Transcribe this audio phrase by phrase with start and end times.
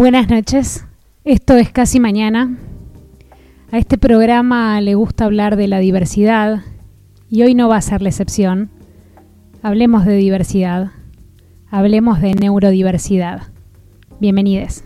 [0.00, 0.86] Buenas noches,
[1.24, 2.56] esto es Casi Mañana.
[3.70, 6.62] A este programa le gusta hablar de la diversidad
[7.28, 8.70] y hoy no va a ser la excepción.
[9.60, 10.92] Hablemos de diversidad,
[11.68, 13.42] hablemos de neurodiversidad.
[14.20, 14.84] Bienvenidos.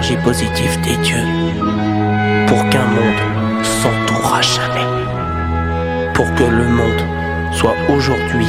[0.00, 1.26] L'énergie positive des dieux
[2.46, 4.86] pour qu'un monde s'entoure jamais.
[6.14, 7.02] Pour que le monde
[7.52, 8.46] soit aujourd'hui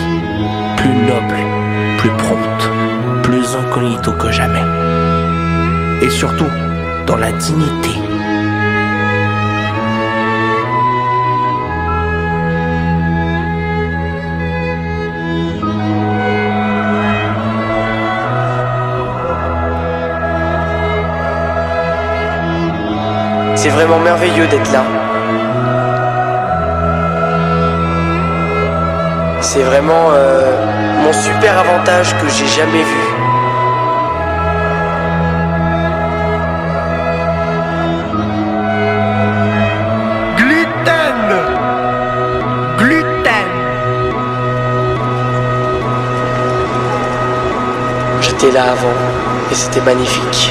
[0.77, 1.38] plus noble,
[1.97, 4.63] plus prompt, plus incognito que jamais.
[6.02, 6.49] Et surtout,
[7.08, 8.00] dans la dignité
[23.64, 24.84] C'est vraiment merveilleux d'être là.
[29.40, 33.04] C'est vraiment euh, mon super avantage que j'ai jamais vu.
[40.38, 41.30] Gluten
[42.80, 43.52] Gluten
[48.21, 48.98] J'étais là avant
[49.52, 50.50] et c'était magnifique.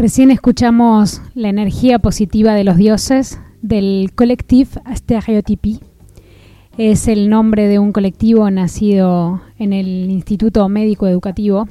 [0.00, 5.80] Recién escuchamos la energía positiva de los dioses del Collectif Stereotypie.
[6.78, 11.68] Es el nombre de un colectivo nacido en el Instituto Médico Educativo.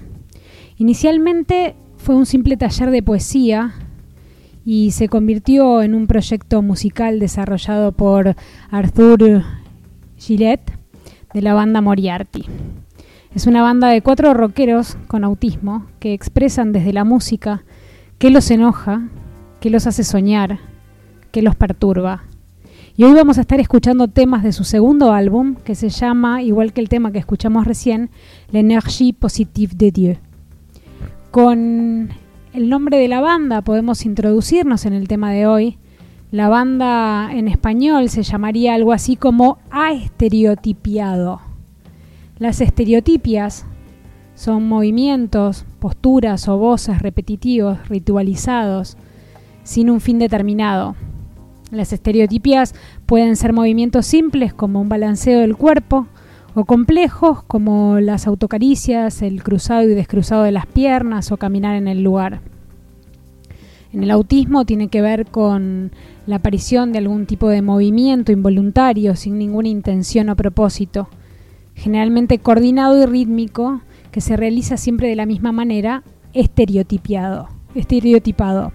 [0.78, 3.74] Inicialmente fue un simple taller de poesía
[4.64, 8.36] y se convirtió en un proyecto musical desarrollado por
[8.70, 9.42] Arthur
[10.20, 10.72] Gillette
[11.34, 12.46] de la banda Moriarty.
[13.34, 17.64] Es una banda de cuatro rockeros con autismo que expresan desde la música
[18.20, 19.08] qué los enoja,
[19.62, 20.60] qué los hace soñar,
[21.32, 22.24] qué los perturba.
[22.98, 26.74] Y hoy vamos a estar escuchando temas de su segundo álbum, que se llama, igual
[26.74, 28.10] que el tema que escuchamos recién,
[28.52, 30.18] L'énergie positive de Dieu.
[31.32, 32.10] Con
[32.52, 35.78] el nombre de la banda podemos introducirnos en el tema de hoy.
[36.32, 41.40] La banda en español se llamaría algo así como aestereotipiado.
[42.38, 43.66] Las estereotipias
[44.40, 48.96] son movimientos, posturas o voces repetitivos, ritualizados,
[49.66, 50.96] sin un fin determinado.
[51.72, 52.74] Las estereotipias
[53.06, 56.08] pueden ser movimientos simples como un balanceo del cuerpo
[56.56, 61.90] o complejos como las autocaricias, el cruzado y descruzado de las piernas o caminar en
[61.90, 62.40] el lugar.
[63.92, 65.92] En el autismo tiene que ver con
[66.28, 71.10] la aparición de algún tipo de movimiento involuntario sin ninguna intención o propósito,
[71.76, 76.04] generalmente coordinado y rítmico que se realiza siempre de la misma manera,
[76.34, 78.72] estereotipiado, estereotipado.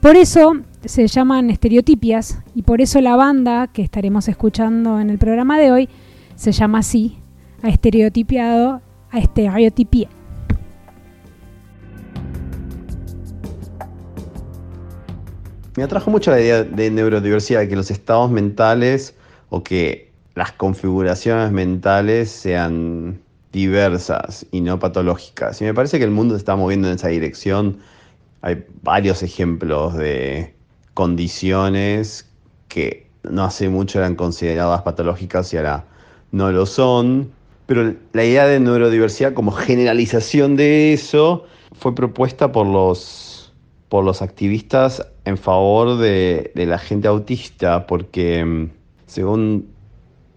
[0.00, 0.54] Por eso
[0.84, 5.72] se llaman estereotipias y por eso la banda que estaremos escuchando en el programa de
[5.72, 5.88] hoy
[6.36, 7.18] se llama así,
[7.62, 10.08] a estereotipiado, a estereotipia.
[15.76, 19.14] Me atrajo mucho la idea de neurodiversidad, que los estados mentales
[19.48, 23.23] o que las configuraciones mentales sean
[23.54, 25.62] diversas y no patológicas.
[25.62, 27.78] Y me parece que el mundo se está moviendo en esa dirección.
[28.42, 30.54] Hay varios ejemplos de
[30.92, 32.28] condiciones
[32.68, 35.84] que no hace mucho eran consideradas patológicas y ahora
[36.32, 37.30] no lo son.
[37.66, 43.52] Pero la idea de neurodiversidad como generalización de eso fue propuesta por los,
[43.88, 48.70] por los activistas en favor de, de la gente autista, porque mm,
[49.06, 49.73] según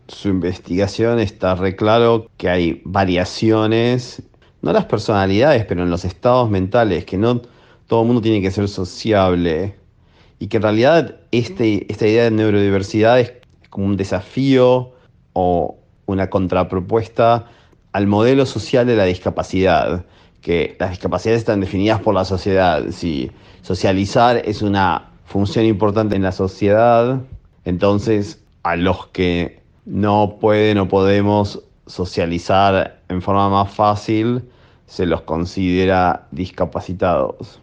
[0.07, 4.21] su investigación está re claro que hay variaciones,
[4.61, 7.41] no las personalidades, pero en los estados mentales, que no
[7.87, 9.75] todo el mundo tiene que ser sociable
[10.39, 13.33] y que en realidad este, esta idea de neurodiversidad es
[13.69, 14.93] como un desafío
[15.33, 17.47] o una contrapropuesta
[17.91, 20.05] al modelo social de la discapacidad,
[20.41, 22.85] que las discapacidades están definidas por la sociedad.
[22.91, 23.31] Si
[23.61, 27.21] socializar es una función importante en la sociedad,
[27.65, 34.43] entonces a los que no pueden o podemos socializar en forma más fácil,
[34.85, 37.61] se los considera discapacitados.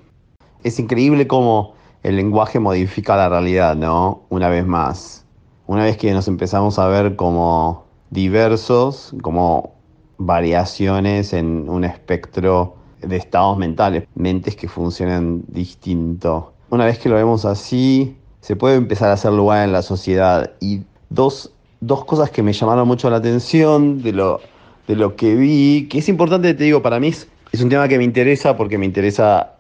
[0.63, 4.23] Es increíble cómo el lenguaje modifica la realidad, ¿no?
[4.31, 5.25] Una vez más.
[5.67, 9.75] Una vez que nos empezamos a ver como diversos, como
[10.19, 16.53] variaciones en un espectro de estados mentales, mentes que funcionan distinto.
[16.71, 20.53] Una vez que lo vemos así, se puede empezar a hacer lugar en la sociedad.
[20.61, 21.54] Y dos,
[21.87, 24.41] dos cosas que me llamaron mucho la atención de lo,
[24.87, 27.29] de lo que vi, que es importante, te digo, para mí es,
[27.63, 29.55] un tema que me interesa porque me interesa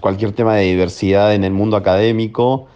[0.00, 2.66] cualquier tema de diversidad en el mundo académico.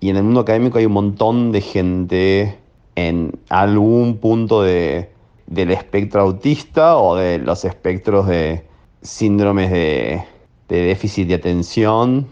[0.00, 2.58] Y en el mundo académico hay un montón de gente
[2.96, 5.10] en algún punto de,
[5.46, 8.64] del espectro autista o de los espectros de
[9.02, 10.22] síndromes de,
[10.68, 12.26] de déficit de atención.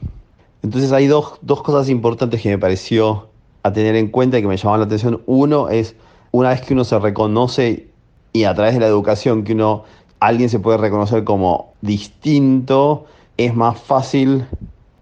[0.63, 3.29] Entonces hay dos, dos, cosas importantes que me pareció
[3.63, 5.23] a tener en cuenta y que me llamaron la atención.
[5.27, 5.95] Uno es,
[6.39, 7.89] una vez que uno se reconoce
[8.33, 9.83] y a través de la educación que uno,
[10.21, 13.07] alguien se puede reconocer como distinto,
[13.37, 14.47] es más fácil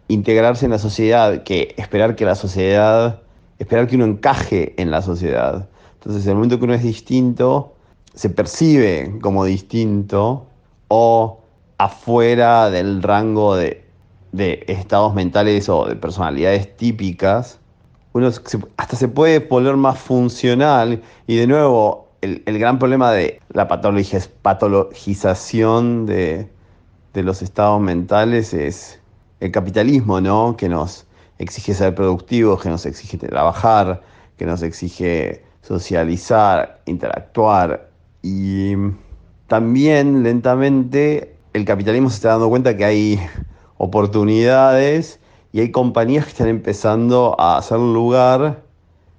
[0.09, 3.21] integrarse en la sociedad que esperar que la sociedad,
[3.59, 5.69] esperar que uno encaje en la sociedad.
[5.95, 7.75] Entonces, en el momento que uno es distinto,
[8.15, 10.47] se percibe como distinto
[10.89, 11.41] o
[11.77, 13.85] afuera del rango de,
[14.33, 17.59] de estados mentales o de personalidades típicas,
[18.17, 18.31] uno
[18.77, 23.69] hasta se puede volver más funcional y de nuevo el, el gran problema de la
[23.69, 26.49] patologización de,
[27.13, 28.99] de los estados mentales es
[29.41, 30.57] el capitalismo, ¿no?
[30.57, 31.07] Que nos
[31.39, 34.03] exige ser productivos, que nos exige trabajar,
[34.39, 37.91] que nos exige socializar, interactuar.
[38.23, 38.73] Y
[39.47, 43.21] también lentamente el capitalismo se está dando cuenta que hay
[43.77, 45.21] oportunidades
[45.57, 48.63] y hay compañías que están empezando a hacer lugar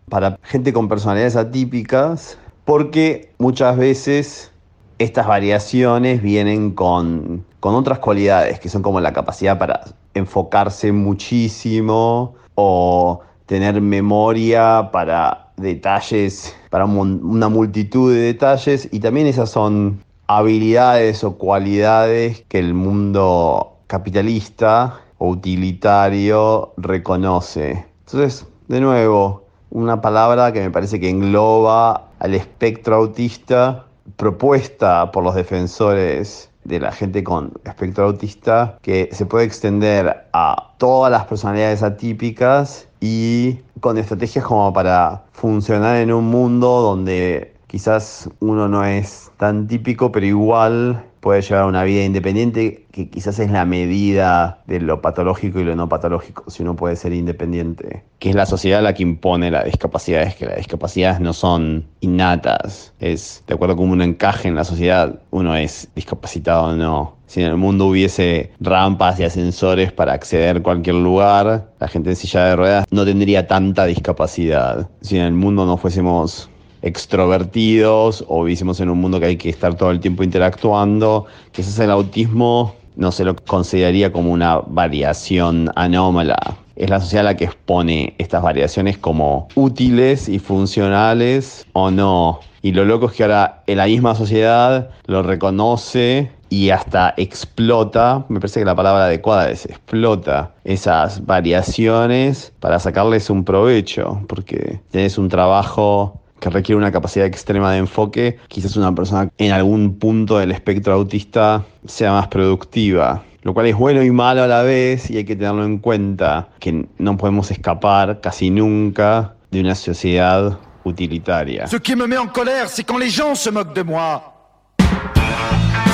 [0.08, 4.52] para gente con personalidades atípicas, porque muchas veces
[5.00, 9.82] estas variaciones vienen con con otras cualidades que son como la capacidad para
[10.14, 19.50] enfocarse muchísimo o tener memoria para detalles, para una multitud de detalles y también esas
[19.50, 27.86] son habilidades o cualidades que el mundo capitalista utilitario reconoce.
[28.06, 33.86] Entonces, de nuevo, una palabra que me parece que engloba al espectro autista
[34.16, 40.74] propuesta por los defensores de la gente con espectro autista que se puede extender a
[40.78, 48.30] todas las personalidades atípicas y con estrategias como para funcionar en un mundo donde quizás
[48.40, 53.52] uno no es tan típico, pero igual puede llevar una vida independiente, que quizás es
[53.52, 58.04] la medida de lo patológico y lo no patológico, si uno puede ser independiente.
[58.20, 62.94] Que es la sociedad la que impone las discapacidades, que las discapacidades no son innatas,
[63.00, 67.18] es de acuerdo con uno encaje en la sociedad, uno es discapacitado o no.
[67.28, 72.12] Si en el mundo hubiese rampas y ascensores para acceder a cualquier lugar, la gente
[72.12, 74.90] en silla de ruedas no tendría tanta discapacidad.
[75.02, 76.50] Si en el mundo no fuésemos
[76.82, 81.80] extrovertidos o vivimos en un mundo que hay que estar todo el tiempo interactuando, quizás
[81.80, 86.38] el autismo no se lo consideraría como una variación anómala.
[86.76, 92.40] Es la sociedad la que expone estas variaciones como útiles y funcionales o no.
[92.62, 98.26] Y lo loco es que ahora en la misma sociedad lo reconoce y hasta explota,
[98.30, 104.80] me parece que la palabra adecuada es explota esas variaciones para sacarles un provecho, porque
[104.92, 109.98] tienes un trabajo que requiere una capacidad extrema de enfoque, quizás una persona en algún
[109.98, 113.24] punto del espectro autista sea más productiva.
[113.44, 116.50] Lo cual es bueno y malo a la vez y hay que tenerlo en cuenta,
[116.60, 121.68] que no podemos escapar casi nunca de una sociedad utilitaria.
[121.68, 124.34] Ce qui me met en colère, c'est quand les gens se moquent de moi.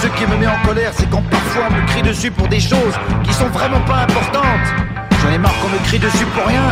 [0.02, 2.60] Ce qui me met en colère, c'est quand parfois on me crie dessus pour des
[2.60, 4.68] choses qui sont vraiment pas importantes.
[5.22, 6.64] J'en ai marre qu'on me crie dessus pour rien,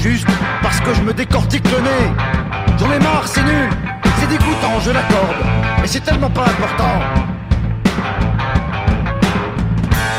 [0.00, 0.28] juste
[0.62, 2.37] parce que je me décortique le nez.
[2.78, 3.68] J'en ai marre, c'est nul,
[4.20, 5.36] c'est dégoûtant, je l'accorde,
[5.80, 6.94] mais c'est tellement pas important.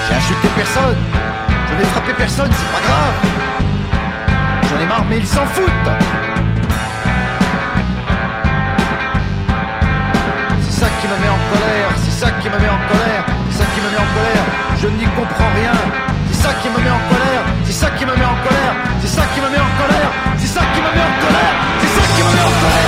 [0.07, 0.97] J'ai insulté personne,
[1.69, 3.15] je n'ai frappé personne, c'est pas grave.
[4.69, 5.71] J'en ai marre, mais ils s'en foutent.
[10.61, 13.57] C'est ça qui me met en colère, c'est ça qui me met en colère, c'est
[13.59, 14.45] ça qui me met en colère,
[14.81, 15.71] je n'y comprends rien.
[16.31, 19.07] C'est ça qui me met en colère, c'est ça qui me met en colère, c'est
[19.07, 21.55] ça qui me met en colère, c'est ça qui me met en colère,
[22.39, 22.78] no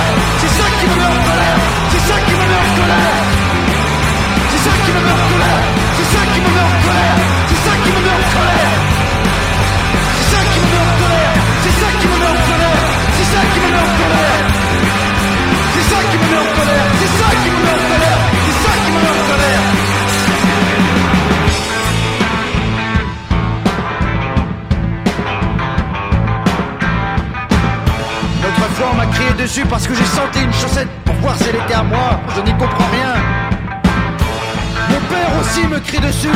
[29.68, 32.20] parce que j'ai senti une chaussette pour voir si elle était à moi.
[32.36, 33.14] Je n'y comprends rien.
[34.88, 36.28] Mon père aussi me crie dessus.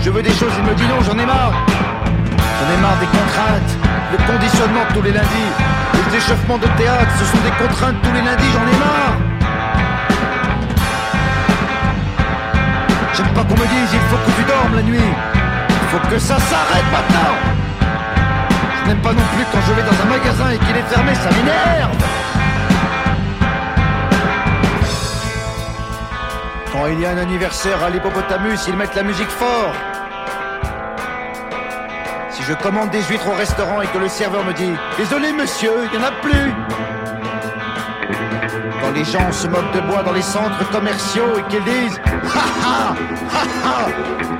[0.00, 1.54] Je veux des choses, il me dit non, j'en ai marre.
[2.38, 3.72] J'en ai marre des contraintes,
[4.12, 5.50] le conditionnement tous les lundis,
[5.94, 9.16] les échauffements de théâtre, ce sont des contraintes tous les lundis, j'en ai marre.
[13.12, 15.10] J'aime pas qu'on me dise il faut que tu dormes la nuit.
[15.68, 17.57] Il faut que ça s'arrête maintenant.
[18.88, 21.28] N'aime pas non plus quand je vais dans un magasin et qu'il est fermé, ça
[21.28, 21.94] m'énerve.
[26.72, 29.74] Quand il y a un anniversaire à l'hippopotamus, ils mettent la musique fort.
[32.30, 35.72] Si je commande des huîtres au restaurant et que le serveur me dit Désolé monsieur,
[35.84, 36.54] il n'y en a plus.
[38.80, 42.38] Quand les gens se moquent de moi dans les centres commerciaux et qu'ils disent Ha
[42.64, 42.94] ha
[43.34, 43.86] ha ha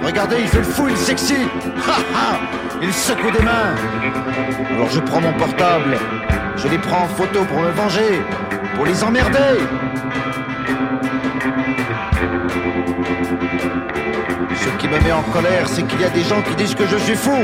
[0.02, 1.36] Regardez, il fait le fou, il sexy
[1.86, 3.74] Ha ha Il secoue des mains.
[4.70, 5.98] Alors je prends mon portable,
[6.56, 8.22] je les prends en photo pour me venger,
[8.76, 9.58] pour les emmerder.
[14.54, 16.86] Ce qui me met en colère, c'est qu'il y a des gens qui disent que
[16.86, 17.36] je suis fou.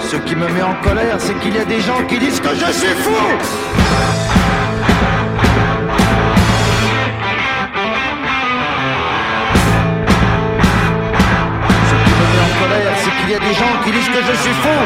[0.00, 2.54] Ce qui me met en colère, c'est qu'il y a des gens qui disent que
[2.54, 4.21] je suis fou
[13.32, 14.78] y a des gens qui disent que je suis fou.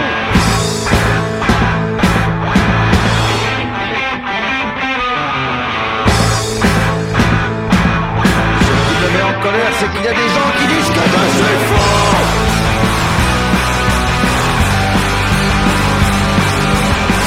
[8.61, 11.05] Ce qui me met en colère, c'est qu'il y a des gens qui disent que
[11.13, 11.87] je suis fou.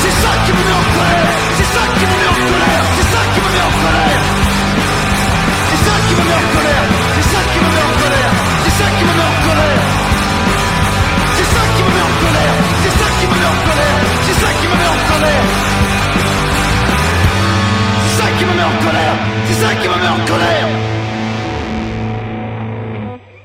[0.02, 3.10] C'est ça qui me met en colère C'est ça qui me met en colère C'est
[3.14, 4.24] ça qui me met en colère.
[5.70, 6.88] C'est ça qui me met en colère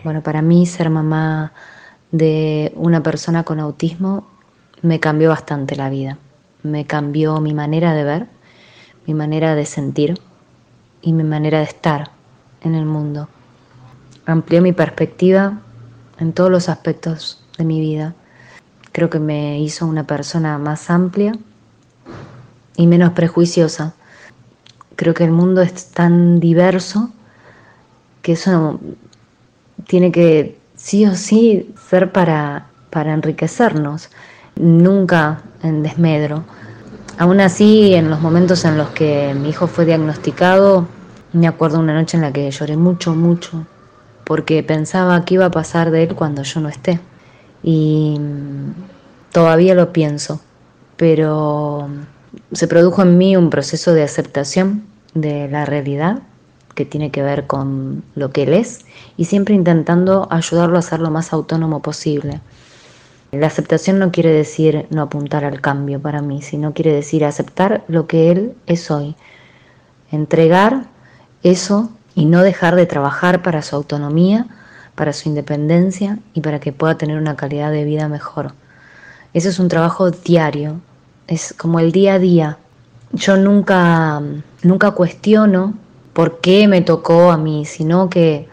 [0.04, 1.52] Bueno, para mí ser mamá
[2.12, 4.26] de una persona con autismo
[4.82, 6.18] me cambió bastante la vida.
[6.62, 8.26] Me cambió mi manera de ver,
[9.06, 10.20] mi manera de sentir
[11.00, 12.11] y mi manera de estar
[12.61, 13.28] en el mundo.
[14.26, 15.61] Amplió mi perspectiva
[16.18, 18.14] en todos los aspectos de mi vida.
[18.94, 21.32] Creo que me hizo una persona más amplia
[22.76, 23.92] y menos prejuiciosa.
[24.94, 27.10] Creo que el mundo es tan diverso
[28.22, 28.78] que eso
[29.88, 34.10] tiene que sí o sí ser para, para enriquecernos,
[34.54, 36.44] nunca en desmedro.
[37.18, 40.86] Aún así, en los momentos en los que mi hijo fue diagnosticado,
[41.32, 43.66] me acuerdo una noche en la que lloré mucho, mucho,
[44.22, 47.00] porque pensaba qué iba a pasar de él cuando yo no esté.
[47.64, 48.73] Y mm,
[49.33, 50.40] todavía lo pienso,
[50.97, 51.88] pero
[52.52, 56.23] se produjo en mí un proceso de aceptación de la realidad
[56.75, 58.85] que tiene que ver con lo que él es
[59.16, 62.40] y siempre intentando ayudarlo a ser lo más autónomo posible.
[63.33, 67.85] La aceptación no quiere decir no apuntar al cambio para mí, sino quiere decir aceptar
[67.88, 69.16] lo que él es hoy,
[70.12, 70.87] entregar
[71.42, 74.47] eso y no dejar de trabajar para su autonomía,
[74.94, 78.52] para su independencia y para que pueda tener una calidad de vida mejor.
[79.32, 80.80] Ese es un trabajo diario,
[81.26, 82.58] es como el día a día.
[83.12, 84.22] Yo nunca,
[84.62, 85.74] nunca cuestiono
[86.12, 88.48] por qué me tocó a mí, sino que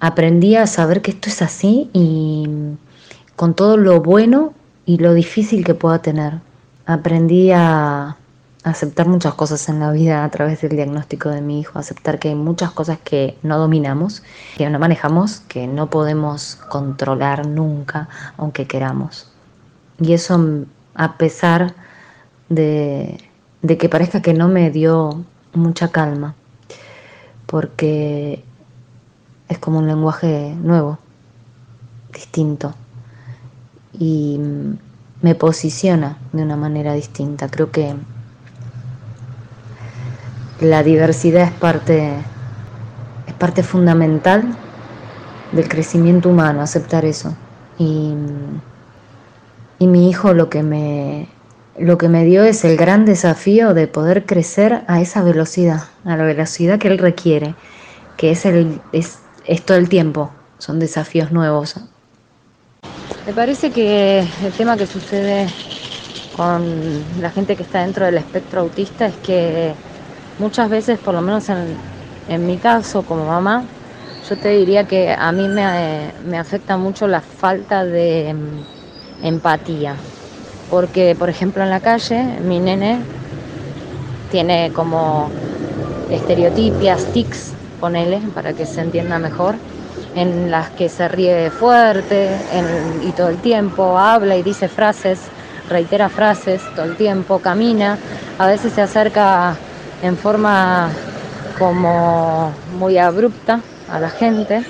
[0.00, 2.48] aprendí a saber que esto es así y
[3.36, 4.52] con todo lo bueno
[4.86, 6.34] y lo difícil que pueda tener.
[6.86, 8.16] Aprendí a
[8.64, 12.28] aceptar muchas cosas en la vida a través del diagnóstico de mi hijo, aceptar que
[12.28, 14.22] hay muchas cosas que no dominamos,
[14.56, 19.28] que no manejamos, que no podemos controlar nunca, aunque queramos.
[20.00, 20.64] Y eso
[20.94, 21.74] a pesar
[22.48, 23.18] de,
[23.78, 26.34] que parezca que no me dio mucha calma
[27.46, 28.42] porque
[29.48, 30.98] es como un lenguaje nuevo,
[32.12, 32.74] distinto,
[33.92, 34.40] y
[35.20, 37.48] me posiciona de una manera distinta.
[37.48, 37.94] Creo que
[40.62, 42.12] la diversidad es parte,
[43.26, 44.56] es parte fundamental
[45.52, 47.36] del crecimiento humano, aceptar eso.
[47.78, 48.14] Y,
[49.78, 51.28] y mi hijo lo que me,
[51.78, 56.16] lo que me dio es el gran desafío de poder crecer a esa velocidad, a
[56.16, 57.54] la velocidad que él requiere,
[58.16, 61.76] que es, el, es, es todo el tiempo, son desafíos nuevos.
[63.26, 65.46] Me parece que el tema que sucede
[66.36, 66.62] con
[67.20, 69.74] la gente que está dentro del espectro autista es que
[70.42, 71.76] muchas veces, por lo menos en,
[72.28, 73.62] en mi caso como mamá,
[74.28, 78.34] yo te diría que a mí me, me afecta mucho la falta de
[79.22, 79.94] empatía.
[80.68, 82.98] Porque, por ejemplo, en la calle, mi nene
[84.30, 85.30] tiene como
[86.10, 89.54] estereotipias, tics, ponele, para que se entienda mejor,
[90.16, 92.30] en las que se ríe fuerte
[93.06, 95.20] y todo el tiempo, habla y dice frases,
[95.68, 97.98] reitera frases todo el tiempo, camina,
[98.38, 99.56] a veces se acerca
[100.02, 100.90] en forma
[101.58, 104.64] como muy abrupta a la gente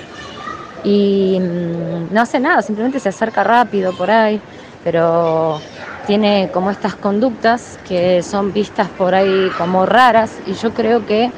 [0.83, 4.39] y mm, no hace nada, simplemente se acerca rápido por ahí,
[4.83, 5.59] pero
[6.05, 11.31] tiene como estas conductas que son vistas por ahí como raras y yo creo que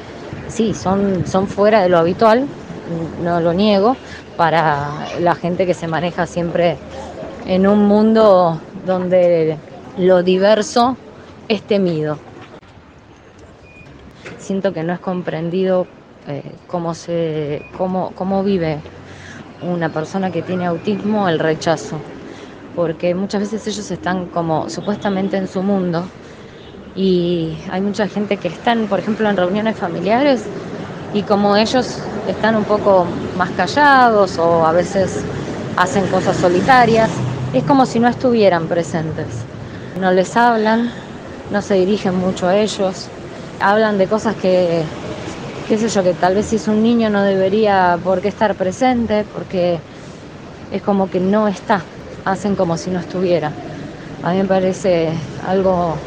[0.48, 2.46] sí, son, son fuera de lo habitual,
[3.22, 3.96] no lo niego,
[4.36, 6.76] para la gente que se maneja siempre
[7.46, 9.56] en un mundo donde
[9.98, 10.96] lo diverso
[11.48, 12.25] es temido.
[14.46, 15.88] Siento que no es comprendido
[16.28, 18.78] eh, cómo, se, cómo, cómo vive
[19.60, 21.98] una persona que tiene autismo el rechazo,
[22.76, 26.04] porque muchas veces ellos están como supuestamente en su mundo
[26.94, 30.44] y hay mucha gente que están, por ejemplo, en reuniones familiares
[31.12, 31.98] y como ellos
[32.28, 33.04] están un poco
[33.36, 35.24] más callados o a veces
[35.76, 37.10] hacen cosas solitarias,
[37.52, 39.26] es como si no estuvieran presentes.
[40.00, 40.92] No les hablan,
[41.50, 43.08] no se dirigen mucho a ellos,
[43.60, 44.84] hablan de cosas que
[45.66, 48.56] qué sé yo, que tal vez si es un niño no debería por qué estar
[48.56, 49.84] presente, porque
[50.70, 51.84] es como que no está,
[52.24, 53.56] hacen como si no estuviera.
[54.22, 56.06] A mí me parece algo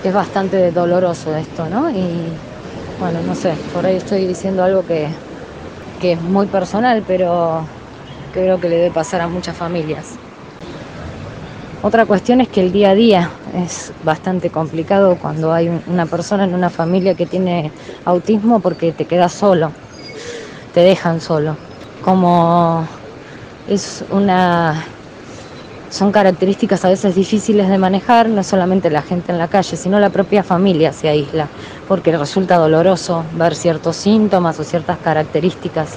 [0.00, 1.90] que es bastante doloroso esto, ¿no?
[1.90, 2.44] Y
[2.98, 5.20] bueno, no sé, por ahí estoy diciendo algo que,
[5.98, 7.72] que es muy personal, pero
[8.30, 10.20] creo que le debe pasar a muchas familias.
[11.82, 16.44] Otra cuestión es que el día a día es bastante complicado cuando hay una persona
[16.44, 17.72] en una familia que tiene
[18.04, 19.72] autismo porque te quedas solo,
[20.74, 21.56] te dejan solo.
[22.04, 22.86] Como
[23.66, 24.84] es una
[25.88, 29.98] son características a veces difíciles de manejar, no solamente la gente en la calle, sino
[29.98, 31.48] la propia familia se aísla,
[31.88, 35.96] porque resulta doloroso ver ciertos síntomas o ciertas características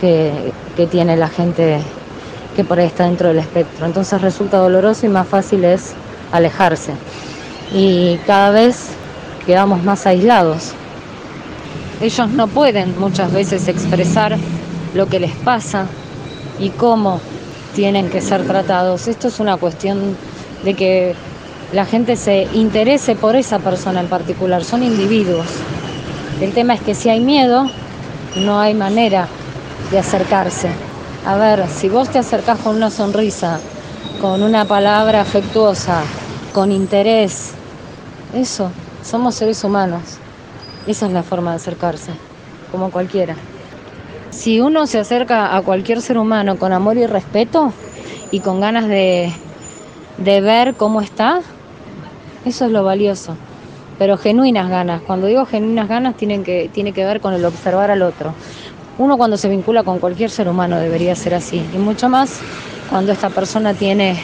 [0.00, 1.82] que, que tiene la gente
[2.54, 3.86] que por ahí está dentro del espectro.
[3.86, 5.92] Entonces resulta doloroso y más fácil es
[6.32, 6.92] alejarse.
[7.72, 8.88] Y cada vez
[9.46, 10.72] quedamos más aislados.
[12.00, 14.36] Ellos no pueden muchas veces expresar
[14.94, 15.86] lo que les pasa
[16.58, 17.20] y cómo
[17.74, 19.08] tienen que ser tratados.
[19.08, 20.16] Esto es una cuestión
[20.64, 21.14] de que
[21.72, 25.46] la gente se interese por esa persona en particular, son individuos.
[26.40, 27.68] El tema es que si hay miedo,
[28.36, 29.28] no hay manera
[29.90, 30.68] de acercarse.
[31.26, 33.58] A ver, si vos te acercás con una sonrisa,
[34.20, 36.02] con una palabra afectuosa,
[36.52, 37.52] con interés,
[38.34, 38.70] eso,
[39.02, 40.02] somos seres humanos.
[40.86, 42.12] Esa es la forma de acercarse,
[42.70, 43.36] como cualquiera.
[44.28, 47.72] Si uno se acerca a cualquier ser humano con amor y respeto
[48.30, 49.32] y con ganas de,
[50.18, 51.40] de ver cómo está,
[52.44, 53.34] eso es lo valioso.
[53.98, 55.00] Pero genuinas ganas.
[55.00, 58.34] Cuando digo genuinas ganas, tienen que, tiene que ver con el observar al otro.
[58.98, 62.40] Uno cuando se vincula con cualquier ser humano debería ser así, y mucho más
[62.88, 64.16] cuando esta persona tiene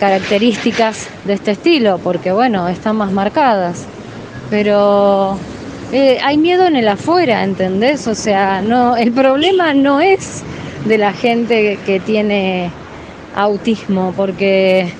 [0.00, 3.84] características de este estilo, porque bueno, están más marcadas.
[4.50, 5.36] Pero
[5.92, 8.06] eh, hay miedo en el afuera, ¿entendés?
[8.06, 10.42] O sea, no, el problema no es
[10.86, 12.70] de la gente que tiene
[13.34, 14.92] autismo, porque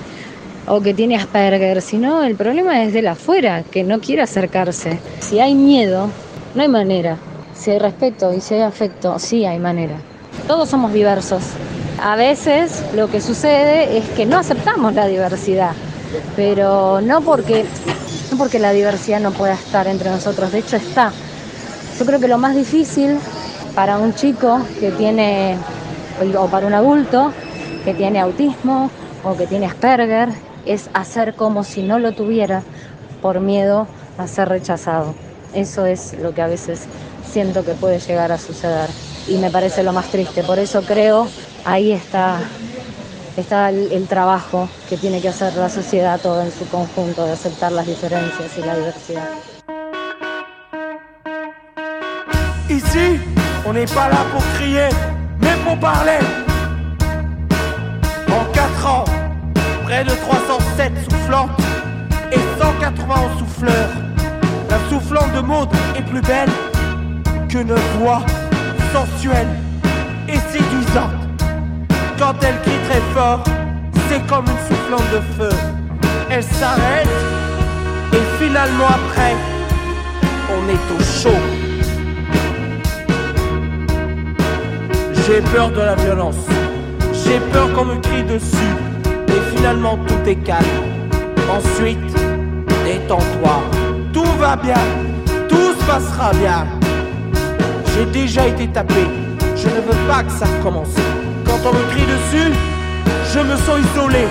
[0.67, 4.99] o que tiene Asperger, sino el problema es del afuera, que no quiere acercarse.
[5.19, 6.09] Si hay miedo,
[6.53, 7.17] no hay manera.
[7.59, 9.97] Si hay respeto y si hay afecto, sí hay manera.
[10.47, 11.43] Todos somos diversos.
[12.01, 15.73] A veces lo que sucede es que no aceptamos la diversidad,
[16.37, 17.65] pero no porque,
[18.31, 21.11] no porque la diversidad no pueda estar entre nosotros, de hecho está.
[21.99, 23.17] Yo creo que lo más difícil
[23.75, 25.57] para un chico que tiene,
[26.37, 27.33] o para un adulto
[27.83, 28.89] que tiene autismo
[29.25, 30.29] o que tiene Asperger,
[30.65, 32.63] es hacer como si no lo tuviera
[33.21, 33.85] por miedo
[34.17, 35.13] a ser rechazado.
[35.53, 36.87] Eso es lo que a veces
[37.29, 38.89] siento que puede llegar a suceder
[39.27, 40.43] y me parece lo más triste.
[40.43, 41.27] Por eso creo,
[41.63, 42.39] ahí está,
[43.37, 47.71] está el, trabajo que tiene que hacer la sociedad todo en su conjunto, de aceptar
[47.71, 49.29] las diferencias y la diversidad.
[52.69, 53.19] Ici,
[53.65, 54.89] on n'est pas là pour crier,
[55.41, 56.19] mais pour parler.
[58.31, 59.05] En 4 ans,
[59.83, 61.49] près de 307 soufflantes
[62.31, 63.89] et 180 souffleurs.
[64.69, 66.49] La soufflante de Maud est plus belle
[67.49, 68.21] qu'une voix
[68.93, 69.47] sensuelle
[70.27, 71.11] et séduisante.
[72.19, 73.43] Quand elle crie très fort,
[74.07, 75.57] c'est comme une soufflante de feu.
[76.29, 77.07] Elle s'arrête
[78.13, 79.35] et finalement après,
[80.51, 81.41] on est au chaud.
[85.25, 86.45] J'ai peur de la violence.
[87.13, 88.73] J'ai peur qu'on me crie dessus.
[89.55, 90.65] finalement tout est calme.
[91.51, 92.15] Ensuite,
[92.85, 93.61] détends-toi,
[94.13, 94.81] tout va bien,
[95.49, 96.78] tout se passera bien.
[97.99, 99.05] J'ai déjà été tapé,
[99.57, 100.95] je ne veux pas que ça recommence.
[101.45, 102.53] Quand on me crie dessus,
[103.33, 104.25] je me sens isolé,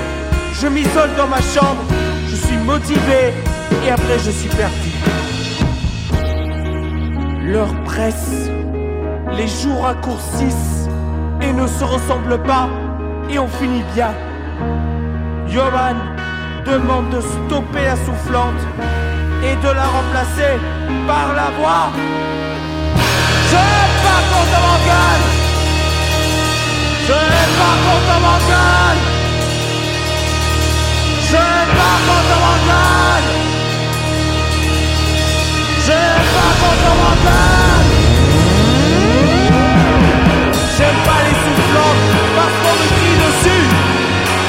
[0.59, 1.85] je m'isole dans ma chambre,
[2.31, 3.35] je suis motivé
[3.85, 4.91] et après je suis perdu.
[7.45, 8.49] L'heure presse,
[9.37, 10.89] les jours raccourcissent
[11.43, 12.71] et ne se ressemblent pas
[13.29, 14.15] et on finit bien.
[15.47, 15.99] Johan
[16.65, 18.65] demande de stopper la soufflante
[19.45, 20.57] et de la remplacer
[21.07, 22.38] par la voix.
[24.19, 24.79] Pas contre mon
[27.07, 28.39] Je n'ai pas contre mon
[31.29, 32.57] Je n'ai pas contre mon
[35.87, 37.15] Je n'ai pas contre mon
[40.77, 42.05] J'aime pas les soufflantes
[42.37, 43.67] parce qu'on me crie dessus.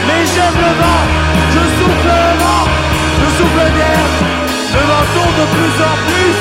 [0.08, 1.04] Mais j'aime le vent,
[1.54, 2.66] je souffle le vent,
[3.22, 4.04] je souffle d'air.
[4.74, 6.38] Le vent tourne de plus en plus.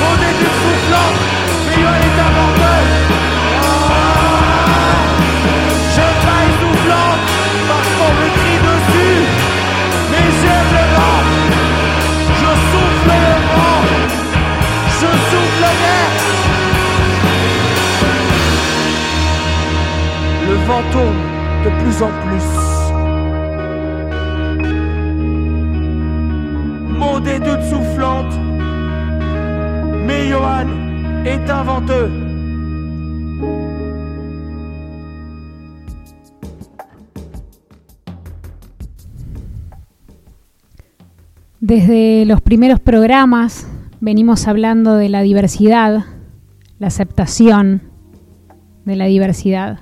[0.00, 1.27] On est une soufflante,
[20.68, 21.22] tourne
[21.64, 22.48] de plus en plus.
[26.98, 28.34] Mon des deux soufflante,
[30.06, 30.68] mais Johan
[31.24, 32.10] est inventeux.
[41.60, 43.66] Desde los primeros programas
[44.00, 46.04] venimos hablando de la diversidad,
[46.78, 47.80] la aceptación
[48.84, 49.78] de la diversidad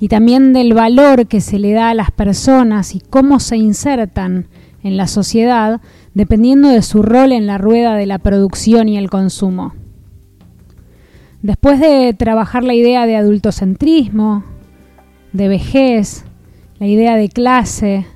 [0.00, 4.48] y también del valor que se le da a las personas y cómo se insertan
[4.82, 5.82] en la sociedad
[6.14, 9.74] dependiendo de su rol en la rueda de la producción y el consumo.
[11.42, 14.42] Después de trabajar la idea de adultocentrismo,
[15.32, 16.24] de vejez,
[16.78, 18.06] la idea de clase,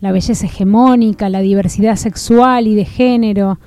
[0.00, 3.58] la belleza hegemónica, la diversidad sexual y de género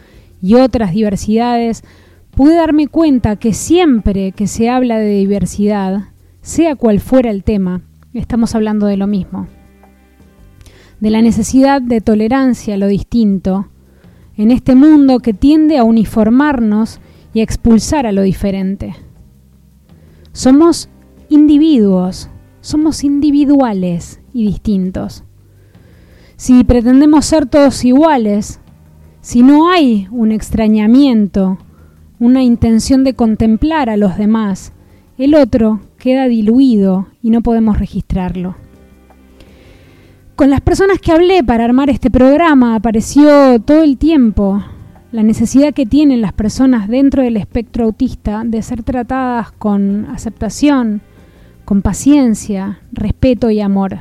[0.41, 1.83] y otras diversidades,
[2.31, 6.05] pude darme cuenta que siempre que se habla de diversidad,
[6.41, 7.81] sea cual fuera el tema,
[8.13, 9.47] estamos hablando de lo mismo.
[10.99, 13.67] De la necesidad de tolerancia a lo distinto,
[14.35, 16.99] en este mundo que tiende a uniformarnos
[17.33, 18.95] y a expulsar a lo diferente.
[20.31, 20.89] Somos
[21.29, 22.29] individuos,
[22.61, 25.23] somos individuales y distintos.
[26.37, 28.61] Si pretendemos ser todos iguales,
[29.21, 31.57] si no hay un extrañamiento,
[32.19, 34.71] una intención de contemplar a los demás,
[35.17, 38.55] el otro queda diluido y no podemos registrarlo.
[40.35, 44.63] Con las personas que hablé para armar este programa apareció todo el tiempo
[45.11, 51.01] la necesidad que tienen las personas dentro del espectro autista de ser tratadas con aceptación,
[51.65, 53.99] con paciencia, respeto y amor.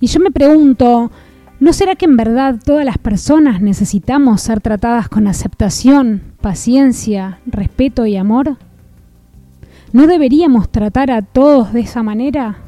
[0.00, 1.10] Y yo me pregunto,
[1.58, 8.06] ¿no será que en verdad todas las personas necesitamos ser tratadas con aceptación, paciencia, respeto
[8.06, 8.56] y amor?
[9.92, 12.58] ¿No deberíamos tratar a todos de esa manera?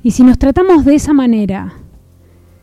[0.00, 1.72] Y si nos tratamos de esa manera,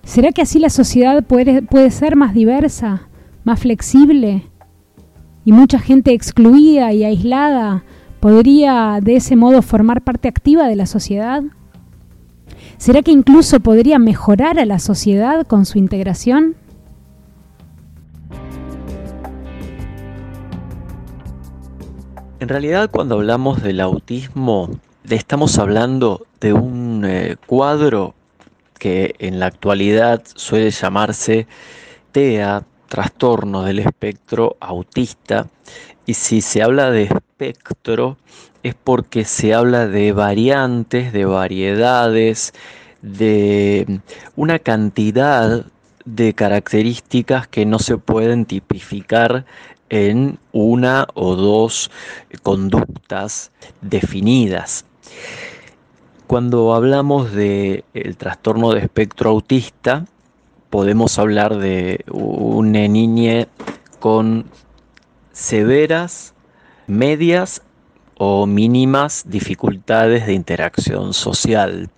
[0.03, 3.09] ¿será que así la sociedad puede, ser más diversa,
[3.43, 4.49] más flexible?
[5.43, 7.83] Y mucha gente excluida y aislada
[8.21, 11.43] podría de ese modo formar parte activa de la sociedad?
[12.77, 16.55] ¿Será que incluso podría mejorar a la sociedad con su integración?
[22.37, 24.69] En realidad cuando hablamos del autismo
[25.09, 28.13] estamos hablando de un eh, cuadro
[28.77, 31.47] que en la actualidad suele llamarse
[32.11, 35.47] TEA, trastorno del espectro autista,
[36.05, 38.17] y si se habla de espectro
[38.63, 42.53] es porque se habla de variantes, de variedades,
[43.01, 44.01] de
[44.35, 45.65] una cantidad
[46.03, 49.45] de características que no se pueden tipificar
[49.89, 51.91] en una o dos
[52.43, 54.85] conductas definidas.
[56.27, 60.05] Cuando hablamos del el trastorno de espectro autista,
[60.69, 63.47] podemos hablar de una niña
[63.99, 64.45] con
[65.31, 66.33] severas,
[66.87, 67.61] medias
[68.17, 71.89] o mínimas dificultades de interacción social.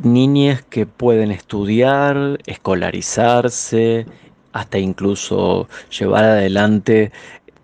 [0.00, 4.06] Niñas que pueden estudiar, escolarizarse,
[4.54, 7.10] hasta incluso llevar adelante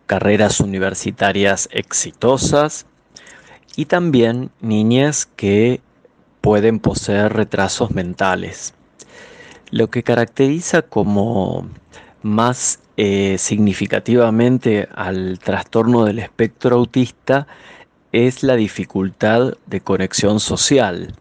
[0.06, 2.84] carreras universitarias exitosas
[3.76, 5.80] y también niñas que
[6.40, 8.74] pueden poseer retrasos mentales.
[9.70, 11.68] Lo que caracteriza como
[12.22, 17.46] más eh, significativamente al trastorno del espectro autista
[18.10, 21.14] es la dificultad de conexión social.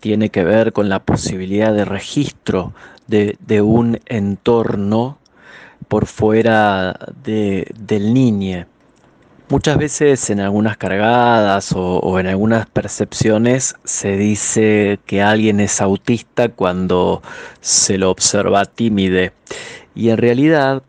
[0.00, 2.74] Tiene que ver con la posibilidad de registro
[3.08, 5.18] de, un entorno
[5.88, 8.66] por fuera del niño.
[9.50, 16.50] Muchas veces en algunas cargadas o, en algunas percepciones se dice que alguien es autista
[16.50, 17.22] cuando
[17.62, 19.32] se lo observa tímide.
[19.94, 20.82] Y en realidad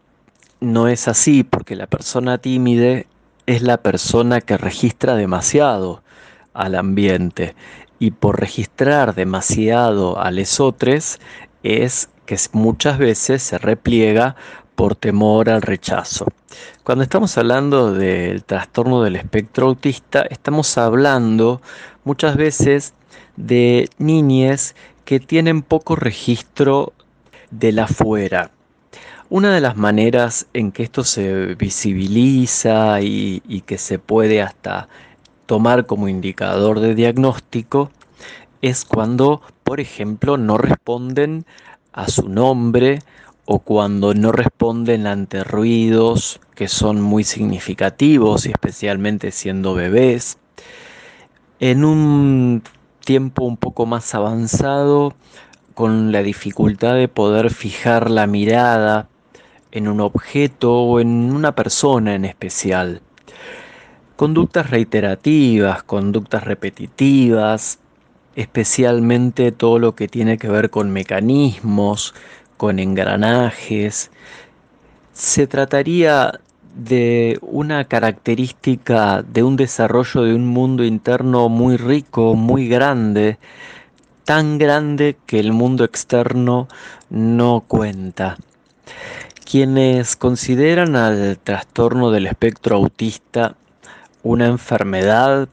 [0.60, 3.08] no es así porque la persona tímide
[3.46, 6.04] es la persona que registra demasiado
[6.54, 7.56] al ambiente.
[7.98, 11.22] Y por registrar demasiado a lesotres
[11.64, 14.36] es que muchas veces se repliega
[14.76, 16.26] por temor al rechazo.
[16.84, 21.62] Cuando estamos hablando del trastorno del espectro autista, estamos hablando
[22.04, 22.94] muchas veces
[23.36, 26.94] de niñes que tienen poco registro
[27.52, 28.52] de la afuera.
[29.30, 34.88] Una de las maneras en que esto se visibiliza y, y que se puede hasta
[35.46, 37.92] tomar como indicador de diagnóstico
[38.62, 41.46] es cuando, por ejemplo, no responden
[41.94, 43.04] a su nombre
[43.46, 50.40] o cuando no responden ante ruidos que son muy significativos y especialmente siendo bebés.
[51.60, 52.64] En un
[53.06, 55.14] tiempo un poco más avanzado,
[55.76, 59.08] con la dificultad de poder fijar la mirada
[59.72, 63.04] en un objeto o en una persona en especial.
[64.16, 67.78] Conductas reiterativas, conductas repetitivas,
[68.40, 72.16] especialmente todo lo que tiene que ver con mecanismos,
[72.56, 74.12] con engranajes.
[75.12, 76.40] Se trataría
[76.74, 83.38] de una característica de un desarrollo de un mundo interno muy rico, muy grande,
[84.24, 86.70] tan grande que el mundo externo
[87.10, 88.38] no cuenta.
[89.44, 93.58] Quienes consideran al trastorno del espectro autista
[94.24, 95.50] una enfermedad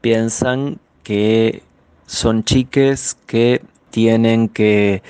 [0.00, 1.65] piensan que
[2.06, 5.02] son chiques que tienen que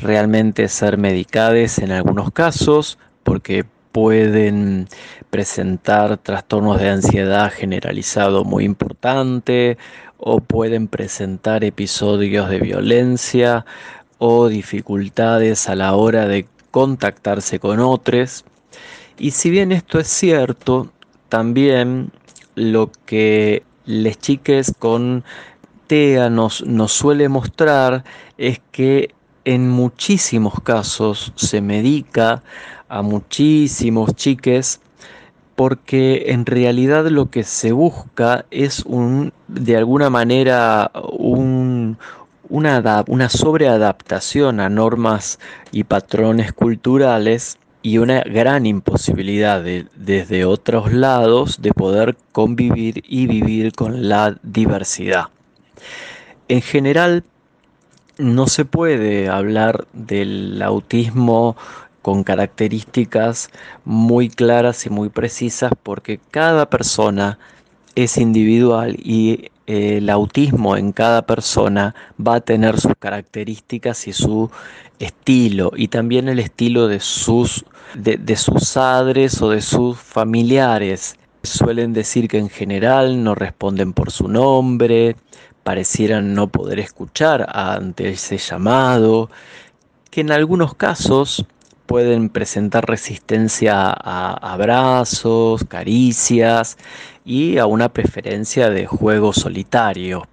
[0.00, 4.88] realmente ser medicadas en algunos casos porque pueden
[5.30, 9.78] presentar trastornos de ansiedad generalizado muy importante
[10.18, 13.64] o pueden presentar episodios de violencia
[14.18, 18.44] o dificultades a la hora de contactarse con otros.
[19.18, 20.92] Y si bien esto es cierto,
[21.28, 22.10] también
[22.54, 25.24] lo que les chiques con
[25.90, 28.04] Nos, nos suele mostrar
[28.38, 29.12] es que
[29.44, 32.44] en muchísimos casos se medica
[32.88, 34.80] a muchísimos chiques
[35.56, 41.98] porque en realidad lo que se busca es un, de alguna manera un,
[42.48, 45.40] una, una sobreadaptación a normas
[45.72, 49.60] y patrones culturales y una gran imposibilidad
[49.96, 55.30] desde otros lados de poder convivir y vivir con la diversidad.
[56.50, 57.22] En general,
[58.18, 61.56] no se puede hablar del autismo
[62.02, 63.50] con características
[63.84, 67.38] muy claras y muy precisas porque cada persona
[67.94, 74.12] es individual y eh, el autismo en cada persona va a tener sus características y
[74.12, 74.50] su
[74.98, 81.14] estilo y también el estilo de sus, de, de sus padres o de sus familiares.
[81.44, 85.14] Suelen decir que en general no responden por su nombre,
[85.70, 89.30] parecieran no poder escuchar ante ese llamado,
[90.10, 91.46] que en algunos casos
[91.86, 96.76] pueden presentar resistencia a abrazos, caricias
[97.24, 100.26] y a una preferencia de juego solitario.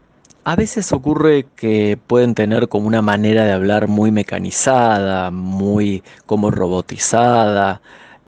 [0.44, 6.50] A veces ocurre que pueden tener como una manera de hablar muy mecanizada, muy como
[6.50, 7.80] robotizada,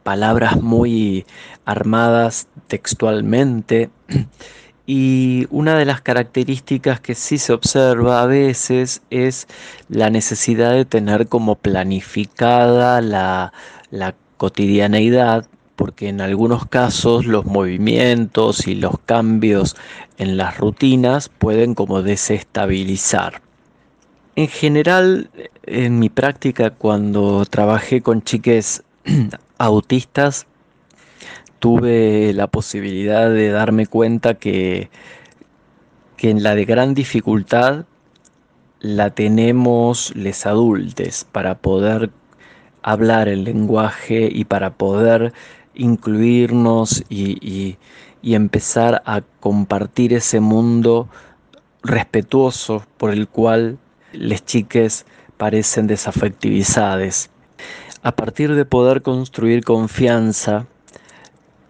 [0.03, 1.25] palabras muy
[1.65, 3.89] armadas textualmente
[4.91, 9.47] y una de las características que sí se observa a veces es
[9.87, 13.53] la necesidad de tener como planificada la,
[14.37, 19.75] cotidianeidad, porque en algunos casos los movimientos y los cambios
[20.17, 23.43] en las rutinas pueden como desestabilizar.
[24.35, 25.29] En general,
[25.67, 28.81] en mi práctica, cuando trabajé con chiques
[29.59, 30.47] autistas,
[31.59, 34.89] tuve la posibilidad de darme cuenta que,
[36.17, 37.85] que en la de gran dificultad
[38.79, 42.11] la tenemos les adultos para poder
[42.81, 45.33] hablar el lenguaje y para poder
[45.75, 47.77] incluirnos y,
[48.21, 51.07] empezar a compartir ese mundo
[51.83, 53.77] respetuoso por el cual
[54.11, 55.05] les chiques
[55.37, 57.29] parecen desafectivizadas.
[58.03, 60.67] A partir de poder construir confianza,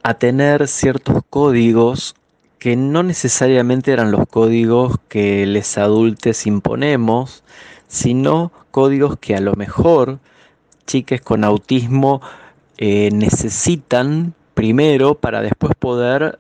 [0.04, 2.16] a tener ciertos códigos
[2.60, 7.44] que no necesariamente eran los códigos que les adultos imponemos,
[7.88, 10.20] sino códigos que a lo mejor
[10.86, 12.22] chiques con autismo
[12.78, 16.40] eh, necesitan primero para después poder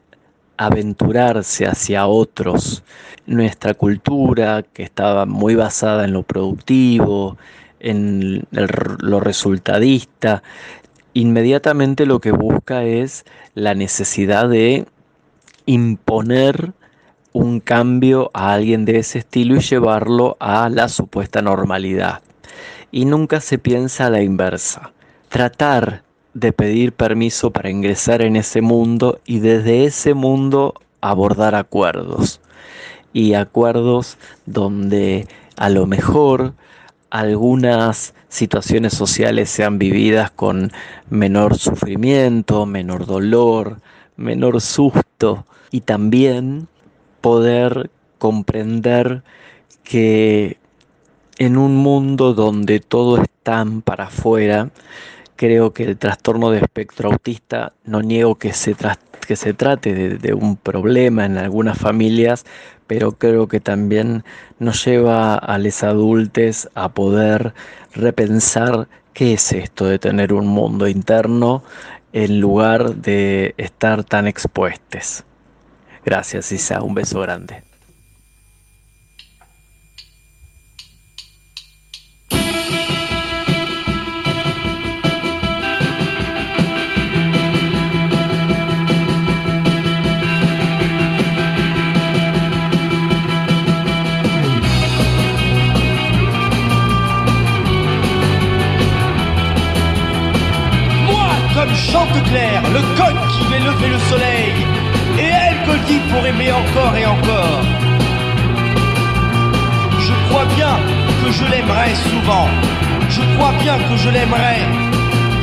[0.58, 2.84] aventurarse hacia otros.
[3.26, 7.38] Nuestra cultura, que estaba muy basada en lo productivo,
[7.80, 10.44] en lo resultadista,
[11.14, 14.86] inmediatamente lo que busca es la necesidad de
[15.66, 16.74] imponer
[17.34, 22.22] un cambio a alguien de ese estilo y llevarlo a la supuesta normalidad.
[22.92, 24.92] Y nunca se piensa a la inversa.
[25.30, 32.42] Tratar de pedir permiso para ingresar en ese mundo y desde ese mundo abordar acuerdos.
[33.14, 36.54] Y acuerdos donde a lo mejor
[37.10, 40.72] algunas situaciones sociales sean vividas con
[41.10, 43.82] menor sufrimiento, menor dolor,
[44.16, 46.68] menor susto y también
[47.22, 49.24] poder comprender
[49.84, 50.58] que
[51.38, 54.70] en un mundo donde todo es tan para afuera,
[55.36, 58.76] creo que el trastorno de espectro autista, no niego que se,
[59.26, 62.46] que se trate de, de, un problema en algunas familias,
[62.90, 64.24] pero creo que también
[64.58, 67.54] nos lleva a los adultos a poder
[67.94, 71.62] repensar qué es esto de tener un mundo interno
[72.14, 75.24] en lugar de estar tan expuestos.
[76.04, 76.82] Gracias, Isa.
[76.82, 77.69] Un beso grande.
[102.10, 104.66] Chanteclair, le coq qui fait lever le soleil,
[105.86, 107.62] dit pour aimer encore et encore.
[110.00, 110.78] Je crois bien
[111.24, 112.48] que je l'aimerai souvent.
[113.10, 114.58] Je crois bien que je l'aimerai.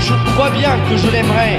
[0.00, 1.58] Je crois bien que je l'aimerai.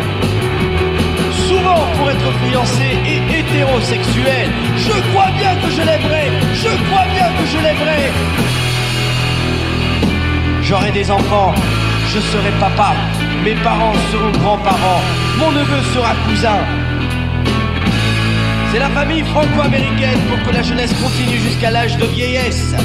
[1.47, 4.49] Souvent pour être fiancé et hétérosexuel.
[4.77, 6.25] Je crois bien que je l'aimerai.
[6.53, 8.11] Je crois bien que je l'aimerai.
[10.61, 11.53] J'aurai des enfants.
[12.13, 12.93] Je serai papa.
[13.43, 15.01] Mes parents seront grands-parents.
[15.39, 16.59] Mon neveu sera cousin.
[18.71, 22.75] C'est la famille franco-américaine pour que la jeunesse continue jusqu'à l'âge de vieillesse.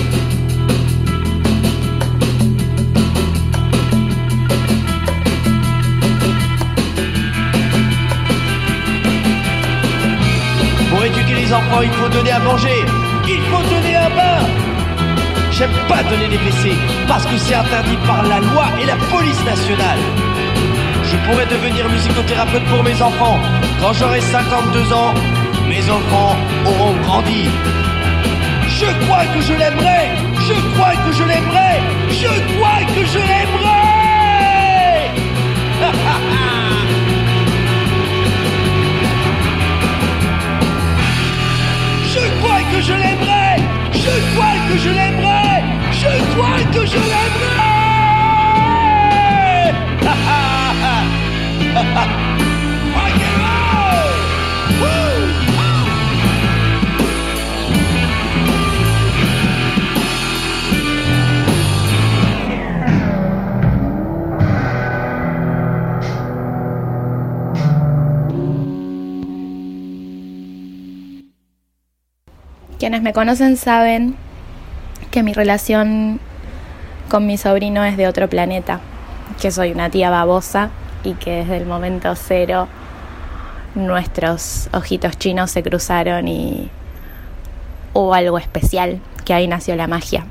[10.91, 12.85] Pour éduquer les enfants, il faut donner à manger,
[13.29, 14.47] il faut donner un bain.
[15.51, 16.77] J'aime pas donner des blessés
[17.09, 19.99] parce que c'est interdit par la loi et la police nationale.
[21.13, 23.39] Je pourrais devenir musicothérapeute pour mes enfants
[23.81, 25.13] quand j'aurai 52 ans
[25.69, 27.51] mes enfants auront grandi.
[28.81, 30.09] Je crois que je l'aimerai,
[30.49, 31.75] je crois que je l'aimerai,
[32.09, 33.83] je crois que je l'aimerai.
[42.15, 43.51] je crois que je l'aimerai,
[43.93, 47.72] je crois que je l'aimerai, je crois que je l'aimerai.
[72.79, 74.17] Quienes me conocen saben
[75.11, 76.19] que mi relación
[77.09, 78.81] con mi sobrino es de otro planeta,
[79.41, 80.71] que soy una tía babosa
[81.05, 82.69] y que desde el momento cero
[83.75, 86.71] nuestros ojitos chinos se cruzaron y
[87.95, 90.25] hubo algo especial, que ahí nació la magia.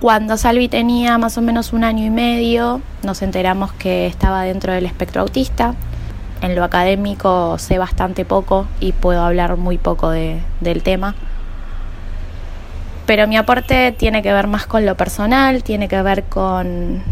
[0.00, 4.72] Cuando Salvi tenía más o menos un año y medio, nos enteramos que estaba dentro
[4.72, 5.74] del espectro autista,
[6.42, 11.14] en lo académico sé bastante poco y puedo hablar muy poco de, del tema.
[13.06, 17.02] Pero mi aporte tiene que ver más con lo personal, tiene que ver con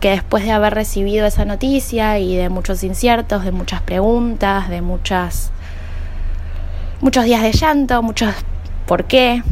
[0.00, 4.80] que después de haber recibido esa noticia y de muchos inciertos, de muchas preguntas, de
[4.80, 5.52] muchas
[7.00, 8.34] muchos días de llanto, muchos
[8.86, 9.42] por qué,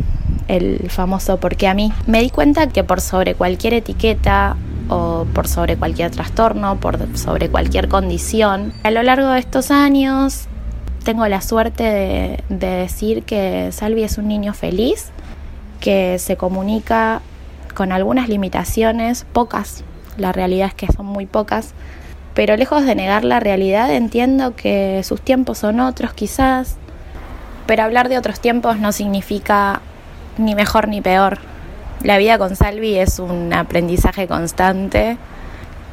[0.49, 4.57] el famoso por qué a mí, me di cuenta que por sobre cualquier etiqueta
[4.89, 8.73] o por sobre cualquier trastorno, por sobre cualquier condición.
[8.83, 10.47] A lo largo de estos años
[11.05, 15.11] tengo la suerte de, de decir que Salvi es un niño feliz,
[15.81, 17.21] que se comunica
[17.75, 19.85] con algunas limitaciones, pocas,
[20.19, 21.73] la realidad es que son muy pocas,
[22.35, 26.77] pero lejos de negar la realidad entiendo que sus tiempos son otros quizás,
[27.67, 29.81] pero hablar de otros tiempos no significa
[30.37, 31.39] ni mejor ni peor.
[32.03, 35.19] La vida con Salvi es un aprendizaje constante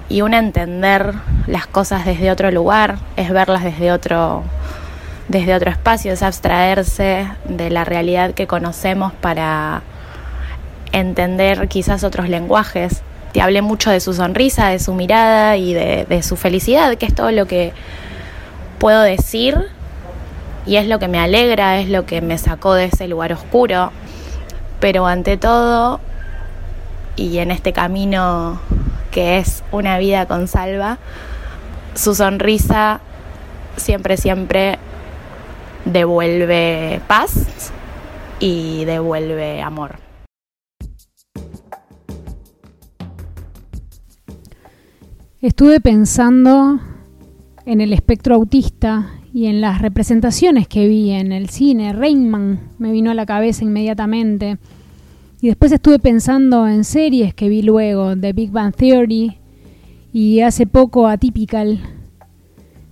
[0.08, 1.14] y un entender
[1.48, 4.44] las cosas desde otro lugar, es verlas desde otro,
[5.28, 9.82] desde otro espacio, es abstraerse de la realidad que conocemos para
[10.92, 13.02] entender quizás otros lenguajes.
[13.36, 17.06] Te hablé mucho de su sonrisa, de su mirada y de, de su felicidad, que
[17.06, 17.74] es todo lo que
[18.80, 19.58] puedo decir
[20.66, 23.92] y es lo que me alegra, es lo que me sacó de ese lugar oscuro.
[24.80, 26.00] Pero ante todo,
[27.18, 28.62] y en este camino
[29.12, 30.98] que es una vida con salva,
[31.94, 33.02] su sonrisa
[33.76, 34.80] siempre, siempre
[35.84, 37.34] devuelve paz
[38.40, 40.05] y devuelve amor.
[45.42, 46.80] Estuve pensando
[47.66, 51.92] en el espectro autista y en las representaciones que vi en el cine.
[51.92, 54.58] Rainman me vino a la cabeza inmediatamente.
[55.42, 59.38] Y después estuve pensando en series que vi luego, The Big Bang Theory
[60.14, 61.82] y hace poco Atypical.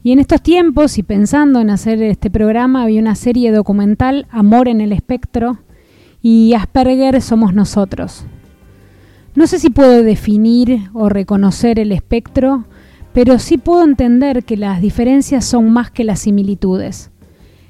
[0.03, 4.67] Y en estos tiempos, y pensando en hacer este programa, vi una serie documental, Amor
[4.67, 5.59] en el Espectro,
[6.21, 8.25] y Asperger somos nosotros.
[9.35, 12.65] No sé si puedo definir o reconocer el espectro,
[13.13, 17.09] pero sí puedo entender que las diferencias son más que las similitudes.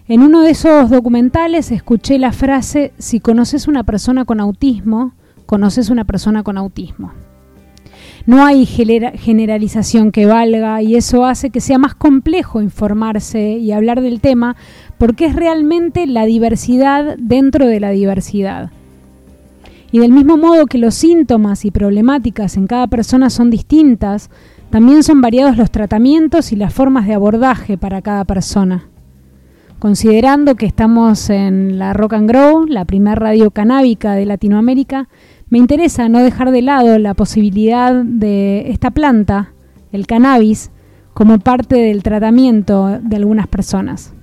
[0.08, 5.14] En uno de esos documentales escuché la frase, si conoces una persona con autismo,
[5.46, 7.14] conoces una persona con autismo.
[8.26, 14.02] No hay generalización que valga y eso hace que sea más complejo informarse y hablar
[14.02, 14.56] del tema
[14.98, 18.72] porque es realmente la diversidad dentro de la diversidad.
[19.94, 24.32] Y del mismo modo que los síntomas y problemáticas en cada persona son distintas,
[24.72, 28.90] también son variados los tratamientos y las formas de abordaje para cada persona.
[29.78, 35.10] Considerando que estamos en la Rock and Grow, la primera radio canábica de Latinoamérica,
[35.50, 39.54] me interesa no dejar de lado la posibilidad de esta planta,
[39.92, 40.72] el cannabis,
[41.14, 44.16] como parte del tratamiento de algunas personas.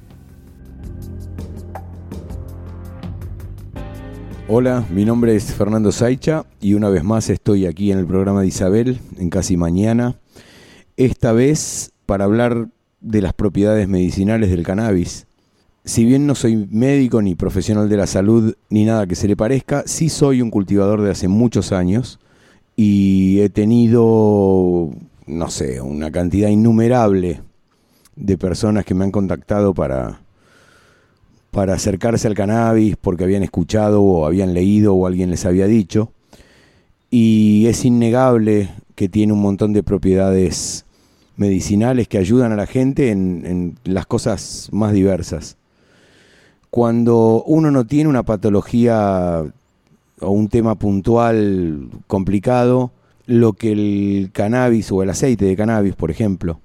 [4.52, 8.40] Hola, mi nombre es Fernando Saicha y una vez más estoy aquí en el programa
[8.40, 10.16] de Isabel, en Casi Mañana,
[10.96, 12.66] esta vez para hablar
[13.00, 15.28] de las propiedades medicinales del cannabis.
[15.84, 19.36] Si bien no soy médico ni profesional de la salud ni nada que se le
[19.36, 22.18] parezca, sí soy un cultivador de hace muchos años
[22.74, 24.90] y he tenido,
[25.28, 27.40] no sé, una cantidad innumerable
[28.16, 30.22] de personas que me han contactado para,
[31.50, 36.12] para acercarse al cannabis porque habían escuchado o habían leído o alguien les había dicho.
[37.10, 40.84] Y es innegable que tiene un montón de propiedades
[41.36, 45.56] medicinales que ayudan a la gente en, las cosas más diversas
[46.70, 49.42] cuando uno no tiene una patología
[50.20, 52.92] o un tema puntual complicado,
[53.26, 56.60] lo que el cannabis o el aceite de cannabis, por ejemplo,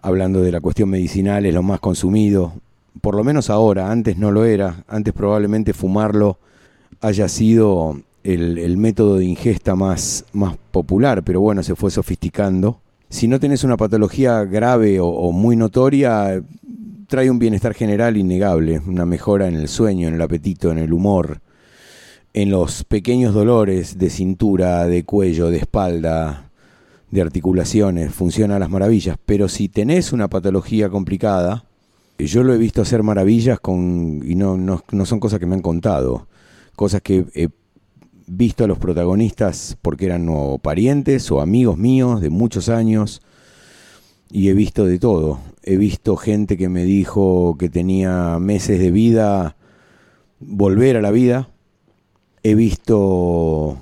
[0.00, 2.52] hablando de la cuestión medicinal, es lo más consumido,
[3.00, 6.38] por lo menos ahora, antes no lo era, antes probablemente fumarlo
[7.00, 12.80] haya sido el, método de ingesta más, más popular, pero bueno, se fue sofisticando.
[13.08, 16.42] Si no tenés una patología grave o muy notoria,
[17.10, 20.92] trae un bienestar general innegable, una mejora en el sueño, en el apetito, en el
[20.92, 21.40] humor,
[22.32, 26.50] en los pequeños dolores de cintura, de cuello, de espalda,
[27.10, 29.16] de articulaciones, funciona a las maravillas.
[29.26, 31.64] Pero si tenés una patología complicada,
[32.26, 35.54] yo lo he visto hacer maravillas con, y no, no, no son cosas que me
[35.54, 36.28] han contado,
[36.76, 37.48] cosas que he
[38.26, 43.22] visto a los protagonistas porque eran o parientes o amigos míos de muchos años
[44.30, 45.40] y he visto de todo.
[45.62, 49.56] He visto gente que me dijo que tenía meses de vida
[50.38, 51.48] volver a la vida.
[52.42, 53.78] He visto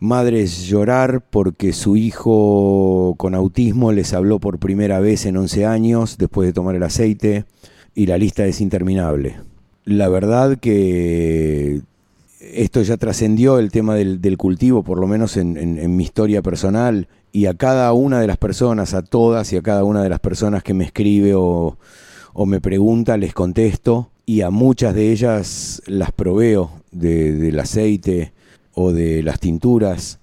[0.00, 6.18] madres llorar porque su hijo con autismo les habló por primera vez en 11 años
[6.18, 7.44] después de tomar el aceite
[7.94, 9.36] y la lista es interminable.
[9.84, 11.82] La verdad que
[12.40, 17.46] esto ya trascendió el tema del, cultivo, por lo menos en, mi historia personal, y
[17.46, 20.62] a cada una de las personas, a todas y a cada una de las personas
[20.62, 21.76] que me escribe o,
[22.46, 28.32] me pregunta, les contesto, y a muchas de ellas las proveo del aceite
[28.80, 30.20] o de las tinturas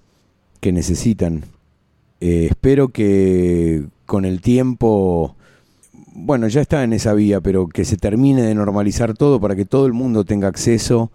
[0.60, 1.44] que necesitan.
[2.22, 5.36] Eh, espero que con el tiempo,
[6.14, 9.66] bueno, ya está en esa vía, pero que se termine de normalizar todo para que
[9.66, 11.10] todo el mundo tenga acceso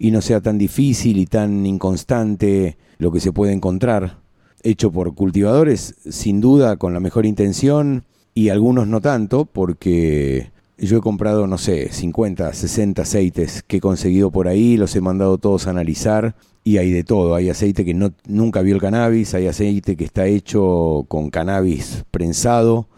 [0.00, 4.18] y no sea tan difícil y tan inconstante lo que se puede encontrar.
[4.64, 8.02] Hecho por cultivadores, sin duda, con la mejor intención
[8.34, 13.80] y algunos no tanto, porque yo he comprado, no sé, 50, 60 aceites que he
[13.80, 16.34] conseguido por ahí, los he mandado todos a analizar
[16.64, 17.34] y hay de todo.
[17.34, 22.04] Hay aceite que no, nunca vio el cannabis, hay aceite que está hecho con cannabis
[22.10, 22.88] prensado,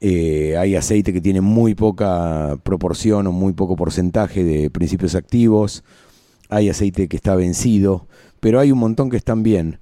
[0.00, 5.84] eh, hay aceite que tiene muy poca proporción o muy poco porcentaje de principios activos,
[6.48, 8.06] hay aceite que está vencido,
[8.40, 9.78] pero hay un montón que están bien.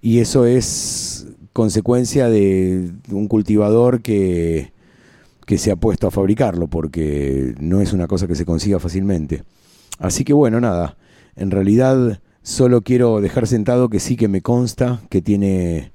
[0.00, 4.72] Y eso es consecuencia de un cultivador que
[5.46, 9.42] que se ha puesto a fabricarlo, porque no es una cosa que se consiga fácilmente.
[9.98, 10.96] Así que bueno, nada,
[11.36, 15.92] en realidad solo quiero dejar sentado que sí que me consta que tiene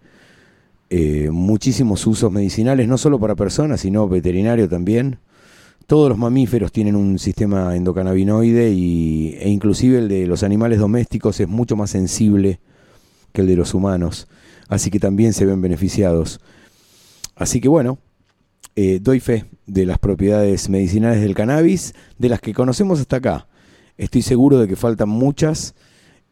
[0.89, 5.19] eh, muchísimos usos medicinales, no solo para personas, sino veterinario también.
[5.85, 11.39] Todos los mamíferos tienen un sistema endocannabinoide y, e inclusive el de los animales domésticos
[11.39, 12.59] es mucho más sensible
[13.33, 14.27] que el de los humanos,
[14.67, 16.39] así que también se ven beneficiados.
[17.35, 17.99] Así que bueno,
[18.75, 23.46] eh, doy fe de las propiedades medicinales del cannabis, de las que conocemos hasta acá.
[23.97, 25.73] Estoy seguro de que faltan muchas.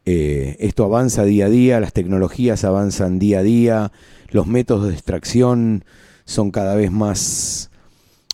[0.06, 3.92] Eh, esto avanza día a día, las tecnologías avanzan día a día,
[4.30, 5.84] los métodos de extracción
[6.26, 7.72] son cada vez más,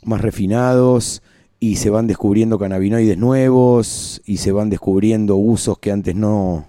[0.03, 1.21] más refinados
[1.61, 6.67] y se van descubriendo cannabinoides nuevos y se van descubriendo usos que antes no,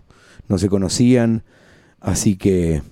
[0.49, 1.43] no se conocían.
[1.99, 2.83] Así que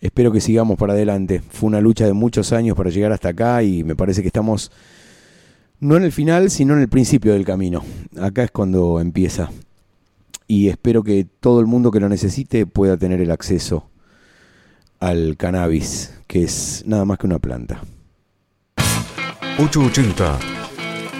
[0.00, 1.42] espero que sigamos para adelante.
[1.48, 4.72] Fue una lucha de muchos años para llegar hasta acá y me parece que estamos
[5.80, 7.84] no en el final, sino en el principio del camino.
[8.20, 9.50] Acá es cuando empieza.
[10.46, 13.88] Y espero que todo el mundo que lo necesite pueda tener el acceso
[15.00, 17.82] al cannabis, que es nada más que una planta.
[19.58, 20.38] 880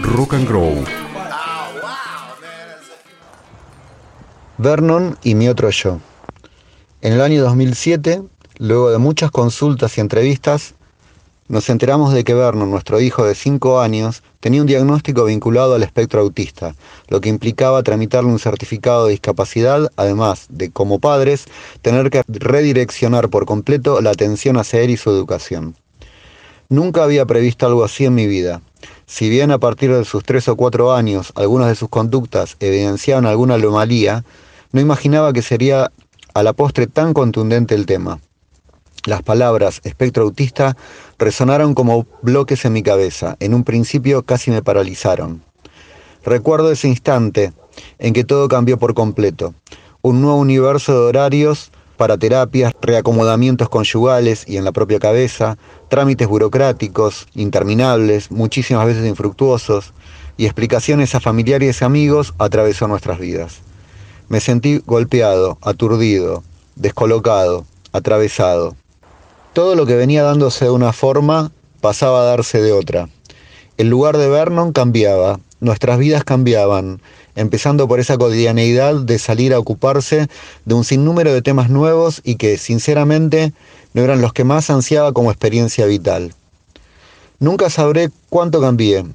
[0.02, 0.72] Rock and Grow.
[4.58, 6.00] Vernon y mi otro yo.
[7.02, 8.22] En el año 2007
[8.58, 10.74] Luego de muchas consultas y entrevistas,
[11.48, 15.82] nos enteramos de que Vernon, nuestro hijo de 5 años, tenía un diagnóstico vinculado al
[15.82, 16.74] espectro autista,
[17.08, 21.44] lo que implicaba tramitarle un certificado de discapacidad, además de, como padres,
[21.82, 25.76] tener que redireccionar por completo la atención hacia él y su educación.
[26.68, 28.60] Nunca había previsto algo así en mi vida.
[29.06, 33.24] Si bien a partir de sus 3 o 4 años algunas de sus conductas evidenciaban
[33.24, 34.24] alguna anomalía,
[34.72, 35.92] no imaginaba que sería
[36.34, 38.18] a la postre tan contundente el tema.
[39.06, 40.76] Las palabras espectro autista
[41.18, 43.36] resonaron como bloques en mi cabeza.
[43.40, 45.42] En un principio casi me paralizaron.
[46.24, 47.52] Recuerdo ese instante
[47.98, 49.54] en que todo cambió por completo.
[50.02, 55.56] Un nuevo universo de horarios para terapias, reacomodamientos conyugales y en la propia cabeza,
[55.88, 59.92] trámites burocráticos, interminables, muchísimas veces infructuosos,
[60.36, 63.60] y explicaciones a familiares y amigos atravesó nuestras vidas.
[64.28, 66.42] Me sentí golpeado, aturdido,
[66.74, 68.76] descolocado, atravesado.
[69.56, 71.50] Todo lo que venía dándose de una forma
[71.80, 73.08] pasaba a darse de otra.
[73.78, 77.00] El lugar de Vernon cambiaba, nuestras vidas cambiaban,
[77.36, 80.28] empezando por esa cotidianeidad de salir a ocuparse
[80.66, 83.54] de un sinnúmero de temas nuevos y que, sinceramente,
[83.94, 86.34] no eran los que más ansiaba como experiencia vital.
[87.38, 89.06] Nunca sabré cuánto cambié,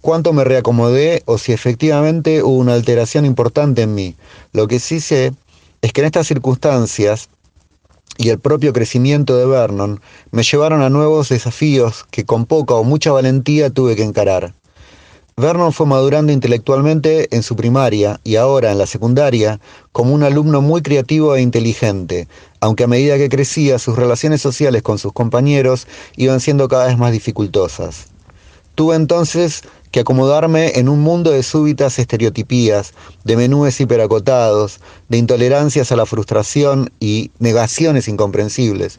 [0.00, 4.16] cuánto me reacomodé o si efectivamente hubo una alteración importante en mí.
[4.52, 5.32] Lo que sí sé
[5.82, 7.28] es que en estas circunstancias
[8.16, 10.00] y el propio crecimiento de Vernon
[10.30, 14.54] me llevaron a nuevos desafíos que con poca o mucha valentía tuve que encarar.
[15.36, 19.58] Vernon fue madurando intelectualmente en su primaria y ahora en la secundaria
[19.90, 22.28] como un alumno muy creativo e inteligente,
[22.60, 26.98] aunque a medida que crecía sus relaciones sociales con sus compañeros iban siendo cada vez
[26.98, 28.06] más dificultosas.
[28.76, 29.62] Tuve entonces
[29.94, 36.04] que acomodarme en un mundo de súbitas estereotipías, de menúes hiperacotados, de intolerancias a la
[36.04, 38.98] frustración y negaciones incomprensibles.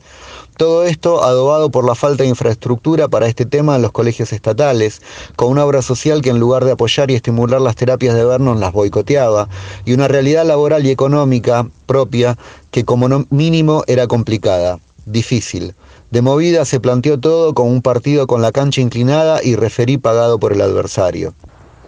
[0.55, 5.01] Todo esto adobado por la falta de infraestructura para este tema en los colegios estatales,
[5.35, 8.61] con una obra social que en lugar de apoyar y estimular las terapias de Vernon
[8.61, 9.49] las boicoteaba,
[9.83, 12.37] y una realidad laboral y económica propia
[12.71, 15.75] que como mínimo era complicada, difícil.
[16.11, 20.39] De movida se planteó todo como un partido con la cancha inclinada y referí pagado
[20.39, 21.33] por el adversario.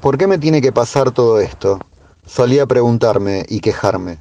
[0.02, 1.80] ¿Por qué me tiene que pasar todo esto?
[2.26, 4.20] Solía preguntarme y quejarme.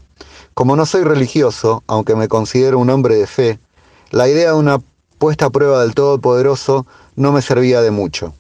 [0.55, 3.59] Como no soy religioso, aunque me considero un hombre de fe,
[4.11, 4.79] la idea de una
[5.19, 8.35] puesta a prueba del Todopoderoso no me servía de mucho.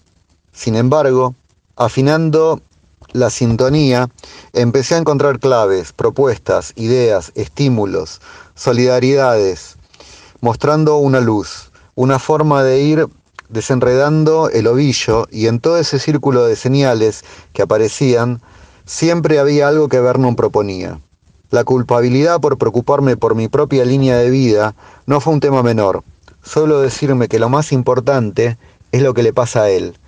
[0.53, 1.35] Sin embargo,
[1.75, 2.61] afinando
[3.13, 4.09] la sintonía,
[4.53, 8.21] empecé a encontrar claves, propuestas, ideas, estímulos,
[8.55, 9.76] solidaridades,
[10.47, 13.09] mostrando una luz, una forma de ir
[13.49, 18.41] desenredando el ovillo y en todo ese círculo de señales que aparecían,
[18.85, 21.01] siempre había algo que Vernon proponía.
[21.51, 26.05] La culpabilidad por preocuparme por mi propia línea de vida no fue un tema menor,
[26.45, 28.57] solo decirme que lo más importante
[28.93, 29.99] es lo que le pasa a él.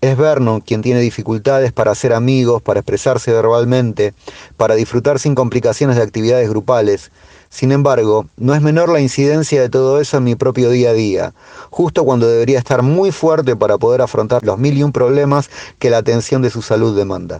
[0.00, 4.14] Es Vernon quien tiene dificultades para hacer amigos, para expresarse verbalmente,
[4.56, 7.10] para disfrutar sin complicaciones de actividades grupales.
[7.50, 10.92] Sin embargo, no es menor la incidencia de todo eso en mi propio día a
[10.92, 11.34] día,
[11.70, 15.90] justo cuando debería estar muy fuerte para poder afrontar los mil y un problemas que
[15.90, 17.38] la atención de su salud demanda.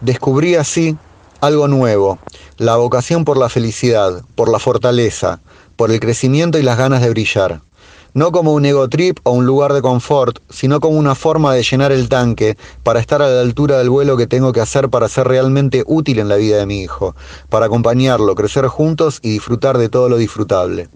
[0.00, 0.96] Descubrí así
[1.40, 2.18] algo nuevo,
[2.58, 5.40] la vocación por la felicidad, por la fortaleza,
[5.76, 7.62] por el crecimiento y las ganas de brillar
[8.14, 11.62] no como un ego trip o un lugar de confort, sino como una forma de
[11.62, 15.08] llenar el tanque para estar a la altura del vuelo que tengo que hacer para
[15.08, 17.14] ser realmente útil en la vida de mi hijo,
[17.48, 20.88] para acompañarlo, crecer juntos y disfrutar de todo lo disfrutable.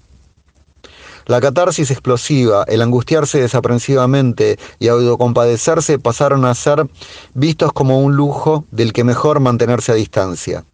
[1.27, 6.87] La catarsis explosiva, el angustiarse desaprensivamente y autocompadecerse pasaron a ser
[7.33, 10.65] vistos como un lujo del que mejor mantenerse a distancia.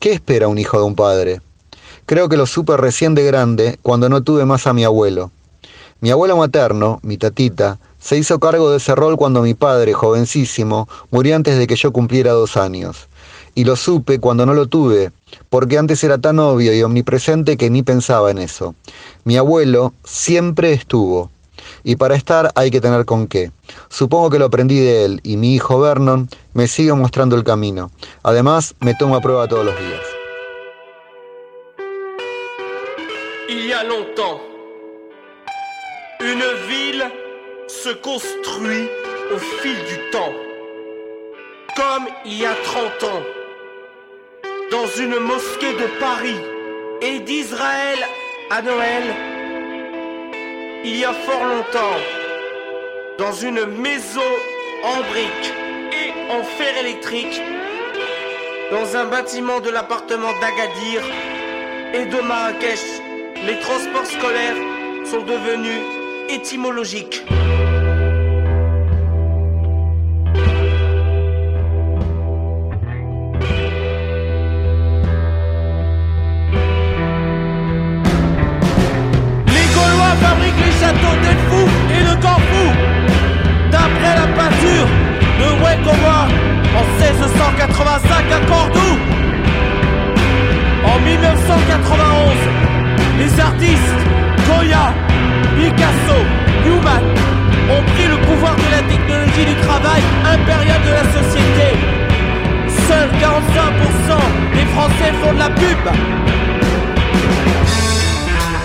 [0.00, 1.40] ¿Qué espera un hijo de un padre?
[2.08, 5.30] Creo que lo supe recién de grande cuando no tuve más a mi abuelo.
[6.00, 10.88] Mi abuelo materno, mi tatita, se hizo cargo de ese rol cuando mi padre, jovencísimo,
[11.10, 13.08] murió antes de que yo cumpliera dos años.
[13.54, 15.12] Y lo supe cuando no lo tuve,
[15.50, 18.74] porque antes era tan obvio y omnipresente que ni pensaba en eso.
[19.24, 21.30] Mi abuelo siempre estuvo.
[21.84, 23.52] Y para estar hay que tener con qué.
[23.90, 27.90] Supongo que lo aprendí de él y mi hijo Vernon me sigue mostrando el camino.
[28.22, 30.07] Además, me toma a prueba todos los días.
[36.20, 37.10] Une ville
[37.66, 38.88] se construit
[39.32, 40.32] au fil du temps,
[41.76, 43.22] comme il y a 30 ans,
[44.70, 46.40] dans une mosquée de Paris
[47.02, 47.98] et d'Israël
[48.50, 49.02] à Noël,
[50.84, 51.98] il y a fort longtemps,
[53.18, 54.30] dans une maison
[54.84, 55.52] en briques
[55.92, 57.40] et en fer électrique,
[58.70, 61.02] dans un bâtiment de l'appartement d'Agadir
[61.94, 62.97] et de Marrakech
[63.48, 64.56] les transports scolaires
[65.06, 65.80] sont devenus
[66.28, 67.24] étymologiques.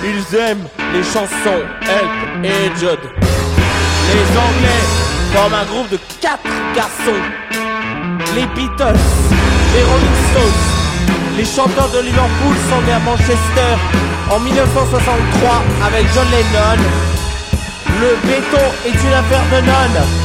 [0.03, 2.99] Ils aiment les chansons Help et Judd.
[4.09, 4.83] Les Anglais
[5.33, 6.43] forment un groupe de quatre
[6.75, 7.21] garçons.
[8.35, 8.99] Les Beatles,
[9.73, 13.73] les Rolling Stones, les chanteurs de Liverpool sont nés à Manchester
[14.31, 16.83] en 1963 avec John Lennon.
[18.01, 20.22] Le béton est une affaire de nonnes.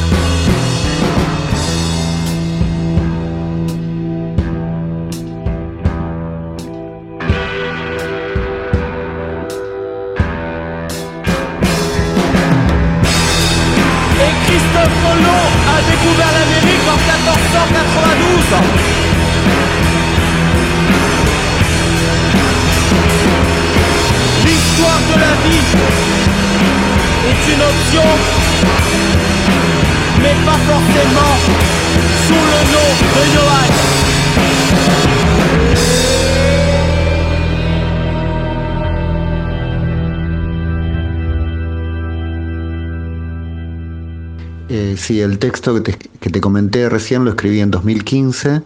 [44.69, 48.62] Eh, sí, el texto que te, que te comenté recién lo escribí en 2015.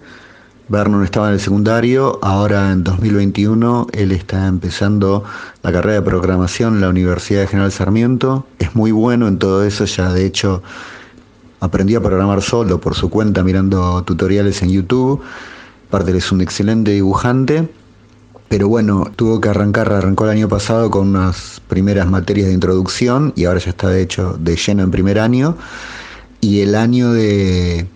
[0.68, 5.22] Vernon estaba en el secundario, ahora en 2021 él está empezando
[5.62, 8.46] la carrera de programación en la Universidad de General Sarmiento.
[8.58, 10.62] Es muy bueno en todo eso, ya de hecho
[11.60, 15.20] aprendió a programar solo por su cuenta mirando tutoriales en YouTube.
[15.88, 17.68] Aparte él es un excelente dibujante,
[18.52, 23.32] pero bueno, tuvo que arrancar, arrancó el año pasado con unas primeras materias de introducción
[23.34, 25.56] y ahora ya está de hecho de lleno en primer año.
[26.42, 27.86] Y el año de,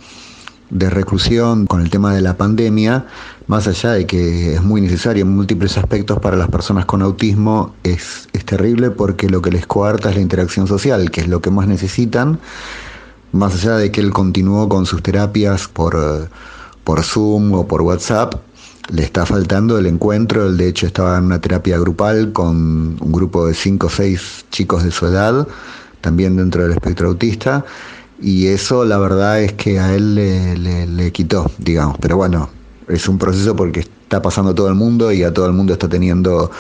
[0.71, 3.05] de reclusión con el tema de la pandemia,
[3.47, 7.75] más allá de que es muy necesario en múltiples aspectos para las personas con autismo,
[7.83, 11.43] es, es terrible porque lo que les coarta es la interacción social, que es lo
[11.43, 12.41] que más necesitan,
[13.31, 16.31] más allá de que él continuó con sus terapias por,
[16.83, 18.37] por Zoom o por WhatsApp,
[18.89, 23.13] le está faltando el encuentro, él de hecho estaba en una terapia grupal con un
[23.13, 25.47] grupo de cinco o seis chicos de su edad,
[26.01, 27.65] también dentro del espectro autista,
[28.21, 32.49] y eso la verdad es que a él le, le quitó, digamos, pero bueno,
[32.89, 35.89] es un proceso porque está pasando todo el mundo y a todo el mundo está
[35.89, 36.51] teniendo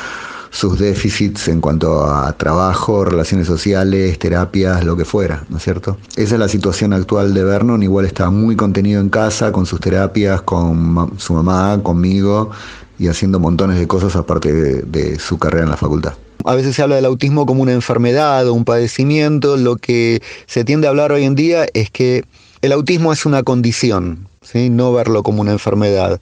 [0.57, 5.98] sus déficits en cuanto a trabajo, relaciones sociales, terapias, lo que fuera, ¿no es cierto?
[6.16, 9.80] Esa es la situación actual de Vernon, igual está muy contenido en casa, con sus
[9.80, 12.52] terapias, con su mamá, conmigo
[12.98, 16.14] y haciendo montones de cosas aparte de, su carrera en la facultad.
[16.46, 20.64] A veces se habla del autismo como una enfermedad o un padecimiento, lo que se
[20.64, 22.24] tiende a hablar hoy en día es que
[22.62, 24.70] el autismo es una condición, ¿sí?
[24.70, 26.18] no verlo como una enfermedad.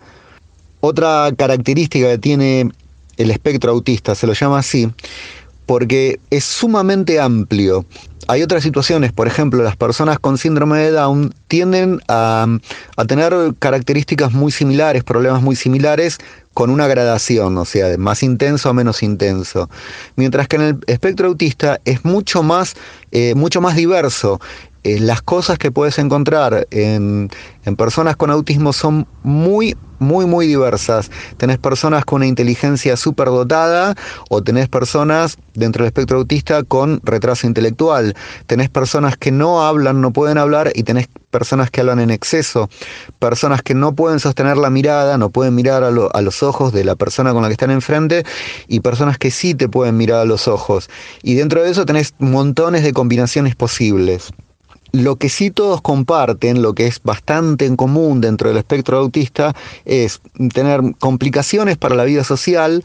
[0.81, 2.73] Otra característica que tiene
[3.17, 4.91] el espectro autista, se lo llama así,
[5.67, 7.85] porque es sumamente amplio.
[8.27, 12.47] Hay otras situaciones, por ejemplo, las personas con síndrome de Down tienden a,
[13.07, 16.19] tener características muy similares, problemas muy similares,
[16.55, 19.69] con una gradación, o sea, de más intenso a menos intenso.
[20.17, 22.77] Mientras que en el espectro autista es mucho más,
[23.11, 24.41] eh, mucho más diverso.
[24.85, 27.31] Eh, las cosas que puedes encontrar en,
[27.79, 31.11] personas con autismo son muy, muy, muy diversas.
[31.39, 33.95] Tenés personas con una inteligencia dotada
[34.29, 38.15] o tenés personas dentro del espectro autista con retraso intelectual.
[38.47, 42.69] Tenés personas que no hablan, no pueden hablar y tenés personas que hablan en exceso.
[43.19, 46.85] Personas que no pueden sostener la mirada, no pueden mirar a, a los ojos de
[46.85, 48.25] la persona con la que están enfrente
[48.69, 50.91] y personas que sí te pueden mirar a los ojos.
[51.23, 54.31] Y dentro de eso tenés montones de combinaciones posibles.
[54.95, 59.53] Lo que sí todos comparten, lo que es bastante en común dentro del espectro autista,
[59.85, 60.21] es
[60.53, 62.85] tener complicaciones para la vida social,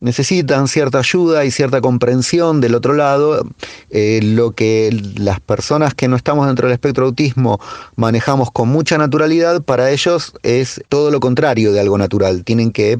[0.00, 3.46] necesitan cierta ayuda y cierta comprensión del otro lado.
[3.90, 4.88] Eh, lo que
[5.18, 7.60] las personas que no estamos dentro del espectro autismo
[7.94, 12.42] manejamos con mucha naturalidad, para ellos es todo lo contrario de algo natural.
[12.42, 12.98] Tienen que,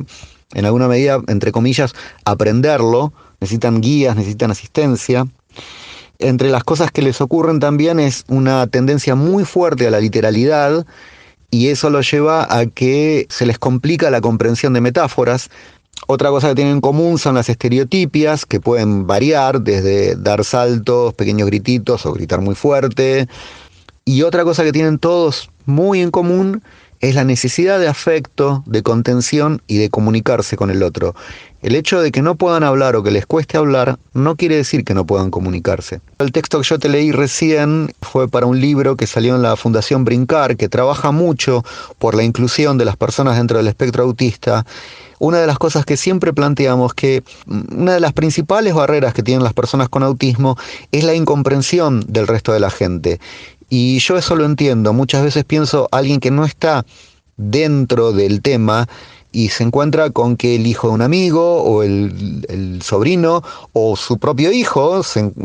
[0.52, 1.94] en alguna medida, entre comillas,
[2.26, 5.26] aprenderlo, necesitan guías, necesitan asistencia
[6.20, 10.86] entre las cosas que les ocurren también es una tendencia muy fuerte a la literalidad
[11.50, 15.50] y eso lo lleva a que se les complica la comprensión de metáforas.
[16.06, 21.14] Otra cosa que tienen en común son las estereotipias, que pueden variar desde dar saltos,
[21.14, 23.28] pequeños grititos o gritar muy fuerte.
[24.04, 26.62] Y otra cosa que tienen todos muy en común
[27.00, 31.14] es la necesidad de afecto, de contención y de comunicarse con el otro.
[31.62, 34.82] El hecho de que no puedan hablar o que les cueste hablar no quiere decir
[34.82, 36.00] que no puedan comunicarse.
[36.18, 39.56] El texto que yo te leí recién fue para un libro que salió en la
[39.56, 41.62] Fundación Brincar, que trabaja mucho
[41.98, 44.64] por la inclusión de las personas dentro del espectro autista.
[45.18, 49.44] Una de las cosas que siempre planteamos que una de las principales barreras que tienen
[49.44, 50.56] las personas con autismo
[50.92, 53.20] es la incomprensión del resto de la gente.
[53.68, 54.94] Y yo eso lo entiendo.
[54.94, 56.86] Muchas veces pienso alguien que no está
[57.36, 58.88] dentro del tema
[59.32, 64.18] y se encuentra con que el hijo de un amigo o el, sobrino o su
[64.18, 65.02] propio hijo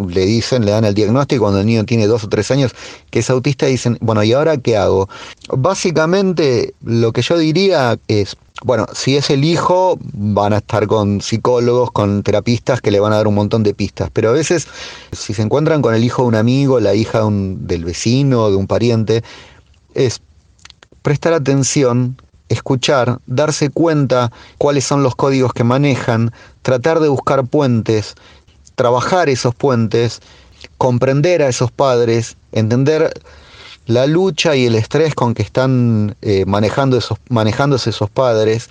[0.07, 2.73] le dicen, le dan el diagnóstico cuando el niño tiene dos o tres años
[3.11, 5.07] que es autista y dicen, bueno, ¿y ahora qué hago?
[5.49, 11.21] Básicamente lo que yo diría es, bueno, si es el hijo, van a estar con
[11.21, 14.67] psicólogos, con terapistas que le van a dar un montón de pistas, pero a veces
[15.11, 18.65] si se encuentran con el hijo de un amigo, la hija del vecino, de un
[18.65, 19.23] pariente,
[19.93, 20.21] es
[21.01, 22.17] prestar atención
[22.49, 26.31] escuchar, darse cuenta cuáles son los códigos que manejan,
[26.61, 28.15] tratar de buscar puentes,
[28.75, 30.21] trabajar esos puentes,
[30.77, 33.13] comprender a esos padres, entender
[33.87, 38.69] la lucha y el estrés con que están eh, manejando esos, manejándose esos padres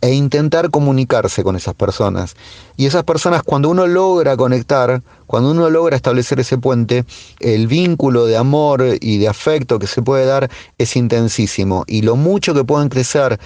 [0.00, 2.34] e intentar comunicarse con esas personas.
[2.76, 7.04] Y esas personas, cuando uno logra conectar, cuando uno logra establecer ese puente,
[7.40, 11.84] el vínculo de amor y de afecto que se puede dar es intensísimo.
[11.86, 13.38] Y lo mucho que pueden crecer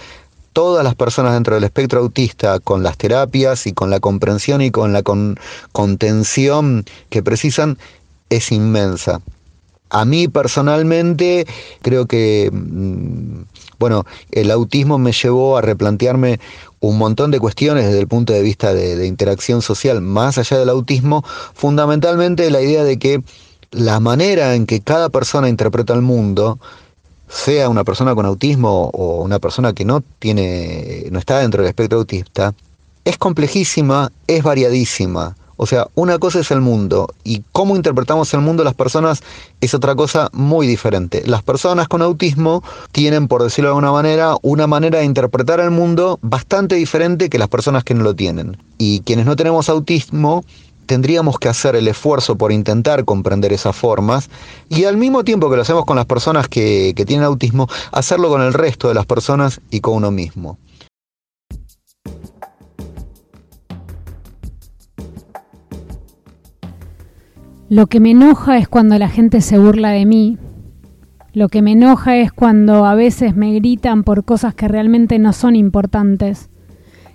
[0.52, 4.70] todas las personas dentro del espectro autista con las terapias y con la comprensión y
[4.70, 5.02] con la
[5.72, 7.76] contención que precisan
[8.30, 9.20] es inmensa.
[9.90, 11.46] A mí personalmente
[11.82, 13.42] creo que mm,
[13.78, 16.40] bueno, el autismo me llevó a replantearme
[16.80, 20.68] un montón de cuestiones desde el punto de vista de, interacción social, más allá del
[20.68, 23.22] autismo, fundamentalmente la idea de que
[23.70, 26.58] la manera en que cada persona interpreta el mundo,
[27.28, 31.68] sea una persona con autismo o una persona que no tiene, no está dentro del
[31.68, 32.54] espectro autista,
[33.04, 35.36] es complejísima, es variadísima.
[35.56, 39.22] O sea, una cosa es el mundo y cómo interpretamos el mundo las personas
[39.60, 41.22] es otra cosa muy diferente.
[41.26, 45.70] Las personas con autismo tienen, por decirlo de alguna manera, una manera de interpretar el
[45.70, 48.56] mundo bastante diferente que las personas que no lo tienen.
[48.78, 50.44] Y quienes no tenemos autismo
[50.86, 54.28] tendríamos que hacer el esfuerzo por intentar comprender esas formas
[54.68, 58.28] y al mismo tiempo que lo hacemos con las personas que, que tienen autismo, hacerlo
[58.28, 60.58] con el resto de las personas y con uno mismo.
[67.74, 70.38] Lo que me enoja es cuando la gente se burla de mí.
[71.32, 75.32] Lo que me enoja es cuando a veces me gritan por cosas que realmente no
[75.32, 76.50] son importantes.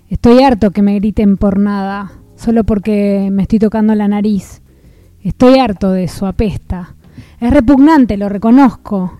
[0.09, 4.61] Estoy harto que me griten por nada, solo porque me estoy tocando la nariz.
[5.23, 6.93] Estoy harto de eso, apesta.
[7.39, 9.17] Es repugnante, lo reconozco,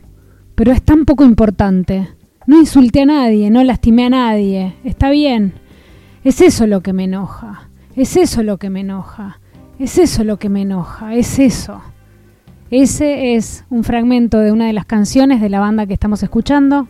[0.55, 2.09] pero es tan poco importante.
[2.47, 4.75] No insulté a nadie, no lastimé a nadie.
[4.83, 5.53] Está bien.
[6.21, 7.69] Es eso lo que me enoja.
[7.95, 9.38] Es eso lo que me enoja.
[9.79, 11.15] Es eso lo que me enoja.
[11.15, 11.81] Es eso.
[12.69, 16.89] Ese es un fragmento de una de las canciones de la banda que estamos escuchando.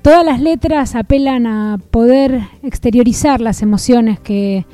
[0.00, 4.64] Todas las letras apelan a poder exteriorizar las emociones que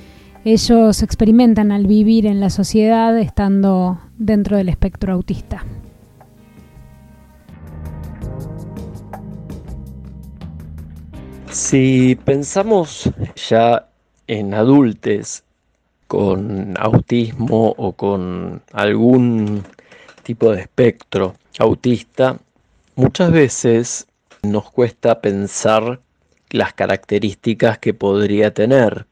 [0.44, 5.64] ellos experimentan al vivir en la sociedad estando dentro del espectro autista.
[11.50, 13.10] Si pensamos
[13.48, 13.88] ya
[14.26, 15.42] en adultos
[16.14, 19.64] con autismo o con algún
[20.22, 22.38] tipo de espectro autista,
[22.94, 24.06] muchas veces
[24.42, 26.00] nos cuesta pensar
[26.50, 29.06] las características que podría tener,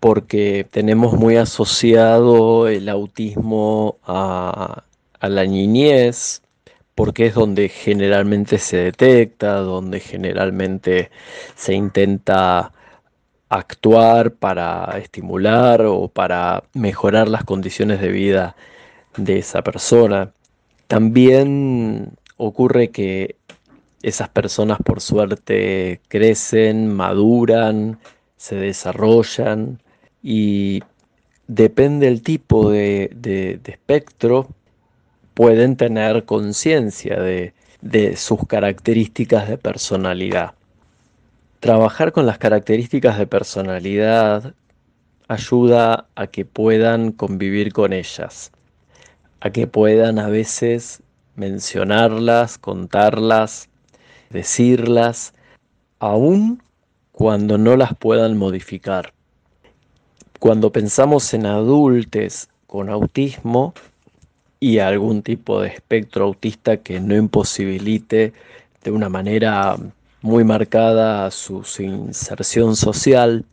[0.00, 4.82] porque tenemos muy asociado el autismo a,
[5.20, 6.42] la niñez,
[6.96, 11.10] porque es donde generalmente se detecta, donde generalmente
[11.54, 12.72] se intenta
[13.48, 18.56] actuar para estimular o para mejorar las condiciones de vida
[19.16, 20.32] de esa persona.
[20.86, 23.36] También ocurre que
[24.02, 27.98] esas personas por suerte crecen, maduran,
[28.36, 29.82] se desarrollan
[30.22, 30.82] y
[31.46, 34.48] depende del tipo de, de, de espectro,
[35.34, 40.57] pueden tener conciencia de, de sus características de personalidad.
[41.60, 44.54] Trabajar con las características de personalidad
[45.26, 48.52] ayuda a que puedan convivir con ellas,
[49.40, 51.02] a que puedan a veces
[51.36, 53.68] mencionarlas, contarlas,
[54.30, 55.34] decirlas,
[55.98, 56.62] aun
[57.12, 59.12] cuando no las puedan modificar.
[60.38, 63.74] Cuando pensamos en adultos con autismo,
[64.60, 68.32] y algún tipo de espectro autista que no imposibilite
[68.82, 69.76] de una manera
[70.22, 73.44] muy marcada su, su, inserción social.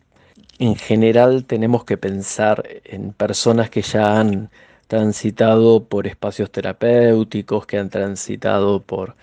[0.60, 4.50] En general tenemos que pensar en personas que ya han
[4.88, 9.16] transitado por espacios terapéuticos, que han transitado por,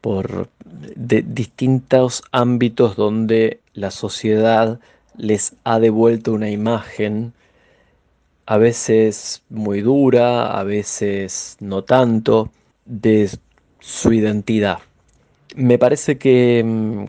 [0.00, 4.80] por distintos ámbitos donde la sociedad
[5.16, 7.32] les ha devuelto una imagen
[8.46, 12.50] a veces muy dura, a veces no tanto,
[12.84, 13.30] de
[13.80, 14.78] su identidad.
[15.54, 17.06] Me parece que, mm,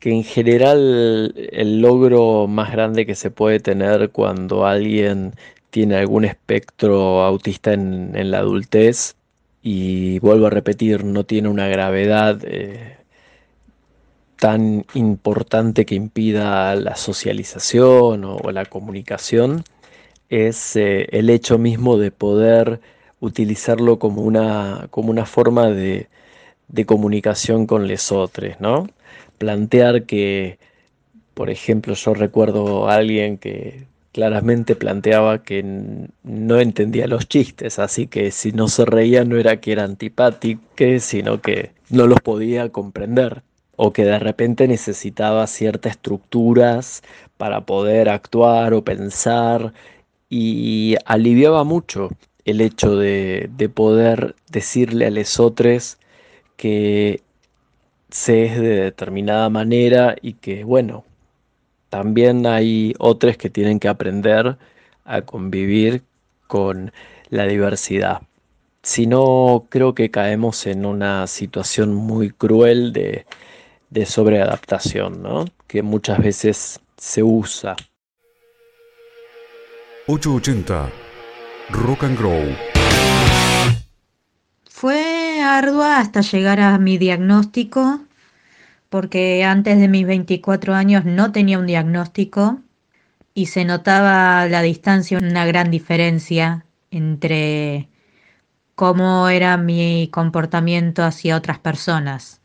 [0.00, 5.34] que, en general el logro más grande que se puede tener cuando alguien
[5.70, 9.16] tiene algún espectro autista en, en la adultez,
[9.64, 12.98] y vuelvo a repetir, no tiene una gravedad eh,
[14.36, 19.64] tan importante que impida la socialización o, la comunicación,
[20.28, 22.80] es eh, el hecho mismo de poder
[23.20, 26.08] utilizarlo como una, como una forma de,
[26.68, 28.88] de comunicación con otros, ¿no?
[29.38, 30.58] Plantear que,
[31.34, 35.64] por ejemplo, yo recuerdo a alguien que claramente planteaba que
[36.22, 40.62] no entendía los chistes, así que si no se reía no era que era antipático,
[41.00, 43.42] sino que no los podía comprender
[43.76, 47.02] o que de repente necesitaba ciertas estructuras
[47.36, 49.72] para poder actuar o pensar
[50.30, 52.10] y aliviaba mucho
[52.44, 55.98] el hecho de, de poder decirle a lesotres
[56.56, 57.22] que
[58.10, 61.04] se es de determinada manera y que, bueno,
[61.90, 64.56] también hay otros que tienen que aprender
[65.04, 66.02] a convivir
[66.46, 66.92] con
[67.30, 68.22] la diversidad.
[68.82, 73.26] Si no, creo que caemos en una situación muy cruel de,
[73.90, 75.46] de sobreadaptación, ¿no?
[75.66, 77.76] que muchas veces se usa
[80.06, 80.90] 880
[81.70, 82.54] Rock and Grow.
[84.68, 88.00] Fue ardua hasta llegar a mi diagnóstico,
[88.88, 92.60] porque antes de mis 24 años no tenía un diagnóstico
[93.34, 97.88] y se notaba la distancia, una gran diferencia entre
[98.74, 102.40] cómo era mi comportamiento hacia otras personas.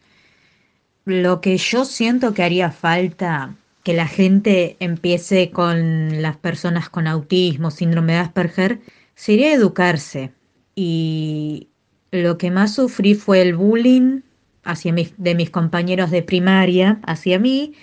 [1.05, 7.07] Lo que yo siento que haría falta que la gente empiece con las personas con
[7.07, 8.81] autismo, síndrome de Asperger,
[9.15, 10.31] sería educarse.
[10.75, 11.68] Y
[12.11, 14.21] lo que más sufrí fue el bullying
[14.63, 17.73] hacia de mis compañeros de primaria hacia mí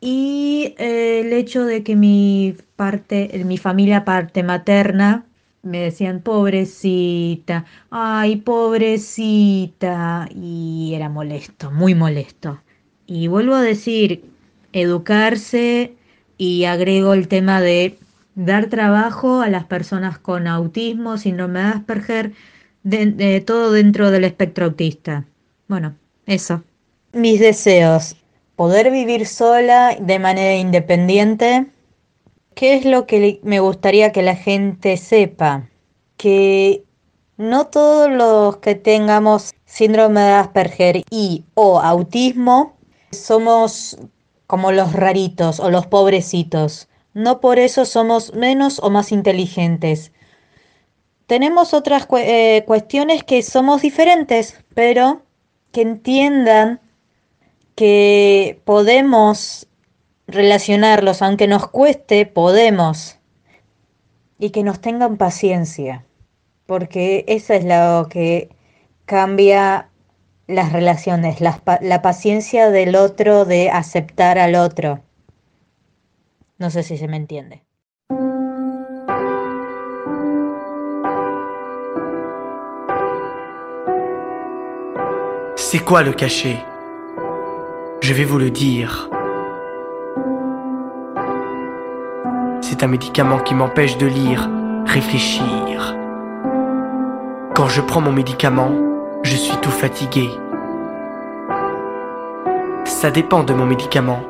[0.00, 5.26] y el hecho de que mi parte, mi familia parte materna
[5.62, 12.62] me decían pobrecita, ay, pobrecita, y era molesto, muy molesto.
[13.06, 14.24] Y vuelvo a decir,
[14.72, 15.94] educarse
[16.38, 17.98] y agrego el tema de
[18.34, 22.32] dar trabajo a las personas con autismo, síndrome de Asperger,
[22.82, 25.26] de, todo dentro del espectro autista.
[25.68, 26.62] Bueno, eso.
[27.12, 28.16] Mis deseos.
[28.56, 31.66] Poder vivir sola de manera independiente.
[32.54, 35.68] ¿Qué es lo que me gustaría que la gente sepa?
[36.16, 36.84] Que
[37.36, 42.76] no todos los que tengamos síndrome de Asperger y o autismo
[43.12, 43.96] somos
[44.46, 46.88] como los raritos o los pobrecitos.
[47.14, 50.12] No por eso somos menos o más inteligentes.
[51.30, 55.22] Tenemos otras eh, cuestiones que somos diferentes, pero
[55.70, 56.80] que entiendan
[57.76, 59.68] que podemos
[60.26, 63.20] relacionarlos, aunque nos cueste, podemos.
[64.40, 66.04] Y que nos tengan paciencia,
[66.66, 68.48] porque eso es lo que
[69.04, 69.88] cambia
[70.48, 75.00] las relaciones, la, la paciencia del otro de aceptar al otro.
[76.58, 77.62] No sé si se me entiende.
[85.72, 86.56] C'est quoi le cachet?
[88.00, 89.08] Je vais vous le dire.
[92.60, 94.50] C'est un médicament qui m'empêche de lire,
[94.84, 95.94] réfléchir.
[97.54, 98.72] Quand je prends mon médicament,
[99.22, 100.28] je suis tout fatigué.
[102.84, 104.24] Ça dépend de mon médicament.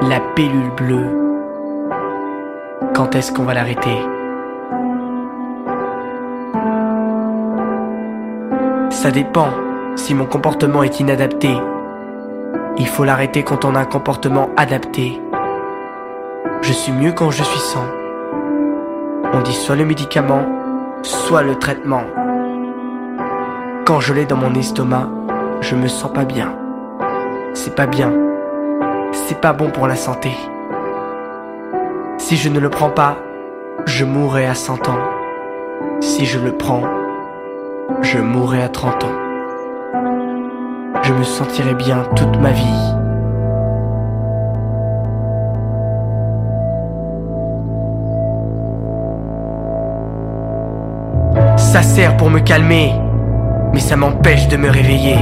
[0.00, 1.10] La pilule bleue.
[2.94, 3.98] Quand est-ce qu'on va l'arrêter?
[8.90, 9.50] Ça dépend
[9.96, 11.50] si mon comportement est inadapté.
[12.78, 15.20] Il faut l'arrêter quand on a un comportement adapté.
[16.62, 17.86] Je suis mieux quand je suis sans.
[19.32, 20.44] On dit soit le médicament,
[21.02, 22.02] soit le traitement.
[23.84, 25.08] Quand je l'ai dans mon estomac,
[25.60, 26.54] je me sens pas bien.
[27.52, 28.12] C'est pas bien.
[29.12, 30.32] C'est pas bon pour la santé.
[32.18, 33.16] Si je ne le prends pas,
[33.86, 34.98] je mourrai à 100 ans.
[36.00, 36.82] Si je le prends,
[38.02, 39.33] je mourrai à 30 ans
[41.04, 42.94] je me sentirai bien toute ma vie.
[51.56, 52.94] Ça sert pour me calmer,
[53.72, 55.18] mais ça m'empêche de me réveiller.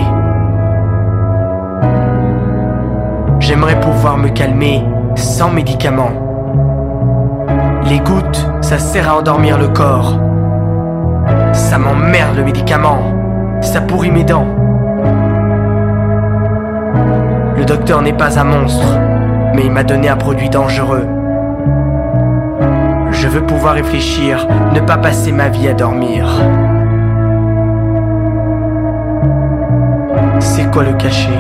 [3.41, 4.85] J'aimerais pouvoir me calmer
[5.17, 6.13] sans médicaments.
[7.89, 10.17] Les gouttes, ça sert à endormir le corps.
[11.53, 13.03] Ça m'emmerde le médicament.
[13.61, 14.47] Ça pourrit mes dents.
[17.77, 18.99] Docteur n'est pas un monstre,
[19.55, 21.07] mais il m'a donné un produit dangereux.
[23.11, 26.29] Je veux pouvoir réfléchir, ne pas passer ma vie à dormir.
[30.39, 31.31] C'est quoi le cachet?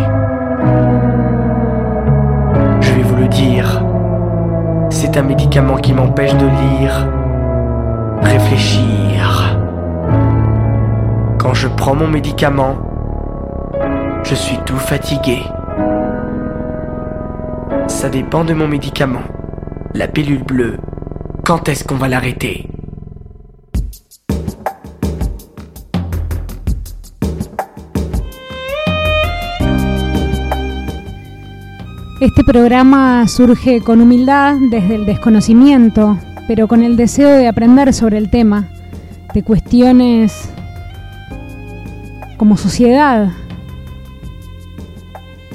[2.81, 3.85] Je vais vous le dire.
[4.89, 7.09] C'est un médicament qui m'empêche de lire,
[8.23, 9.59] réfléchir.
[11.37, 12.77] Quand je prends mon médicament,
[14.23, 15.43] je suis tout fatigué.
[18.03, 19.23] Ça de mon médicament.
[19.95, 20.77] La pilule bleue,
[21.45, 22.67] quand est-ce qu'on va l'arrêter
[32.21, 38.19] Este programa surge con humildad desde el desconocimiento, pero con el deseo de aprender sobre
[38.19, 38.69] el tema,
[39.33, 40.51] de cuestiones
[42.37, 43.29] como sociedad,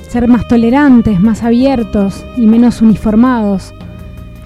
[0.09, 3.73] ser más tolerantes, más abiertos y menos uniformados.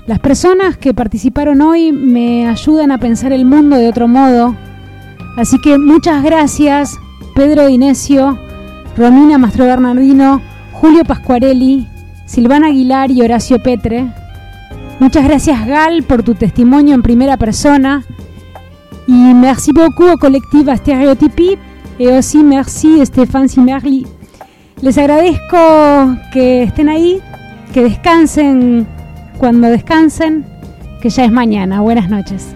[0.08, 4.56] Las personas que participaron hoy me ayudan a pensar el mundo de otro modo,
[5.38, 6.98] así que muchas gracias
[7.36, 8.38] Pedro Dinesio,
[8.98, 10.42] Romina Mastro Bernardino,
[10.74, 11.88] Julio Pascuarelli,
[12.26, 14.12] Silvana Aguilar y Horacio Petre.
[15.00, 18.04] Muchas gracias Gal por tu testimonio en primera persona.
[19.08, 21.58] Y merci beaucoup au collectif Stéréotypie
[22.00, 24.06] et aussi merci Stéphane Simerli
[24.82, 27.22] les agradezco que estén ahí,
[27.74, 28.88] que descansen
[29.38, 30.44] cuando descansen,
[31.02, 31.82] que ya es mañana.
[31.82, 32.56] Buenas noches.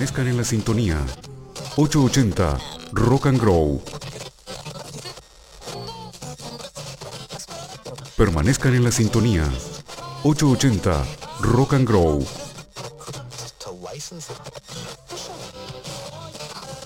[0.00, 0.96] Permanezcan en la sintonía.
[1.76, 2.58] 880
[2.92, 3.82] Rock and Grow.
[8.16, 9.44] Permanezcan en la sintonía.
[10.24, 11.04] 880
[11.42, 12.24] Rock and Grow.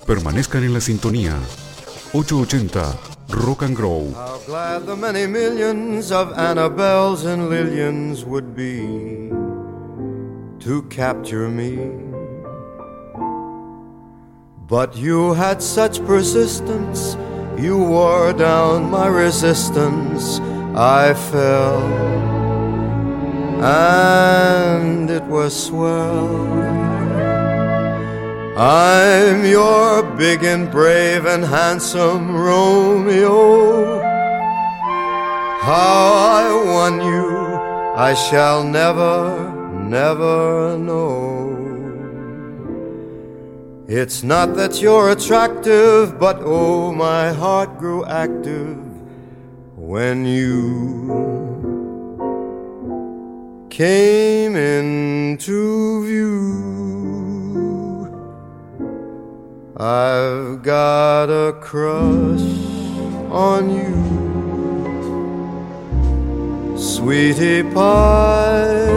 [0.09, 1.39] Permanezcan en la sintonía.
[2.15, 4.13] 880 Rock and Grow.
[4.13, 9.31] How glad the many millions of Annabelles and Lillians would be
[10.65, 12.14] to capture me.
[14.67, 17.19] But you had such persistence,
[17.59, 20.41] you wore down my resistance.
[20.75, 21.83] I fell,
[23.63, 26.49] and it was swell.
[28.57, 34.01] I'm your big and brave and handsome Romeo.
[35.61, 37.37] How I won you,
[37.97, 41.64] I shall never, never know.
[43.87, 48.79] It's not that you're attractive, but oh, my heart grew active
[49.77, 51.45] when you
[53.69, 56.65] came into view.
[59.77, 62.41] I've got a crush
[63.31, 63.93] on you,
[66.79, 68.89] sweetie pie,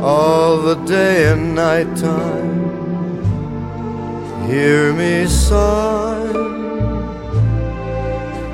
[0.00, 2.49] all the day and night time
[4.50, 6.32] hear me sigh.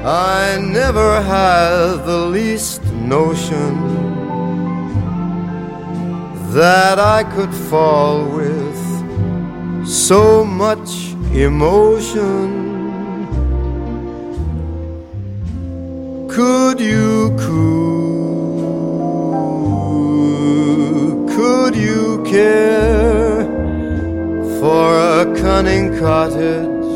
[0.04, 2.82] I never had the least
[3.14, 3.72] notion
[6.52, 8.80] that I could fall with
[9.86, 10.90] so much
[11.32, 12.46] emotion.
[16.28, 17.86] Could you coo?
[21.34, 23.25] Could you care
[24.60, 26.86] for a cunning cottage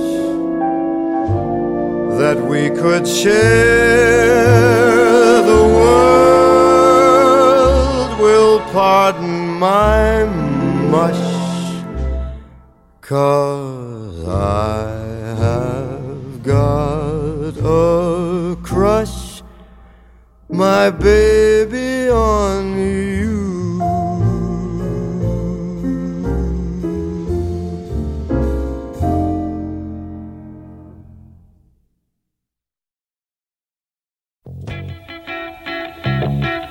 [2.18, 4.50] that we could share?
[5.42, 7.00] The world
[8.18, 10.24] will pardon my
[10.94, 11.26] mush,
[13.00, 14.92] cause I
[15.44, 19.42] have got a crush,
[20.48, 23.39] my baby, on you.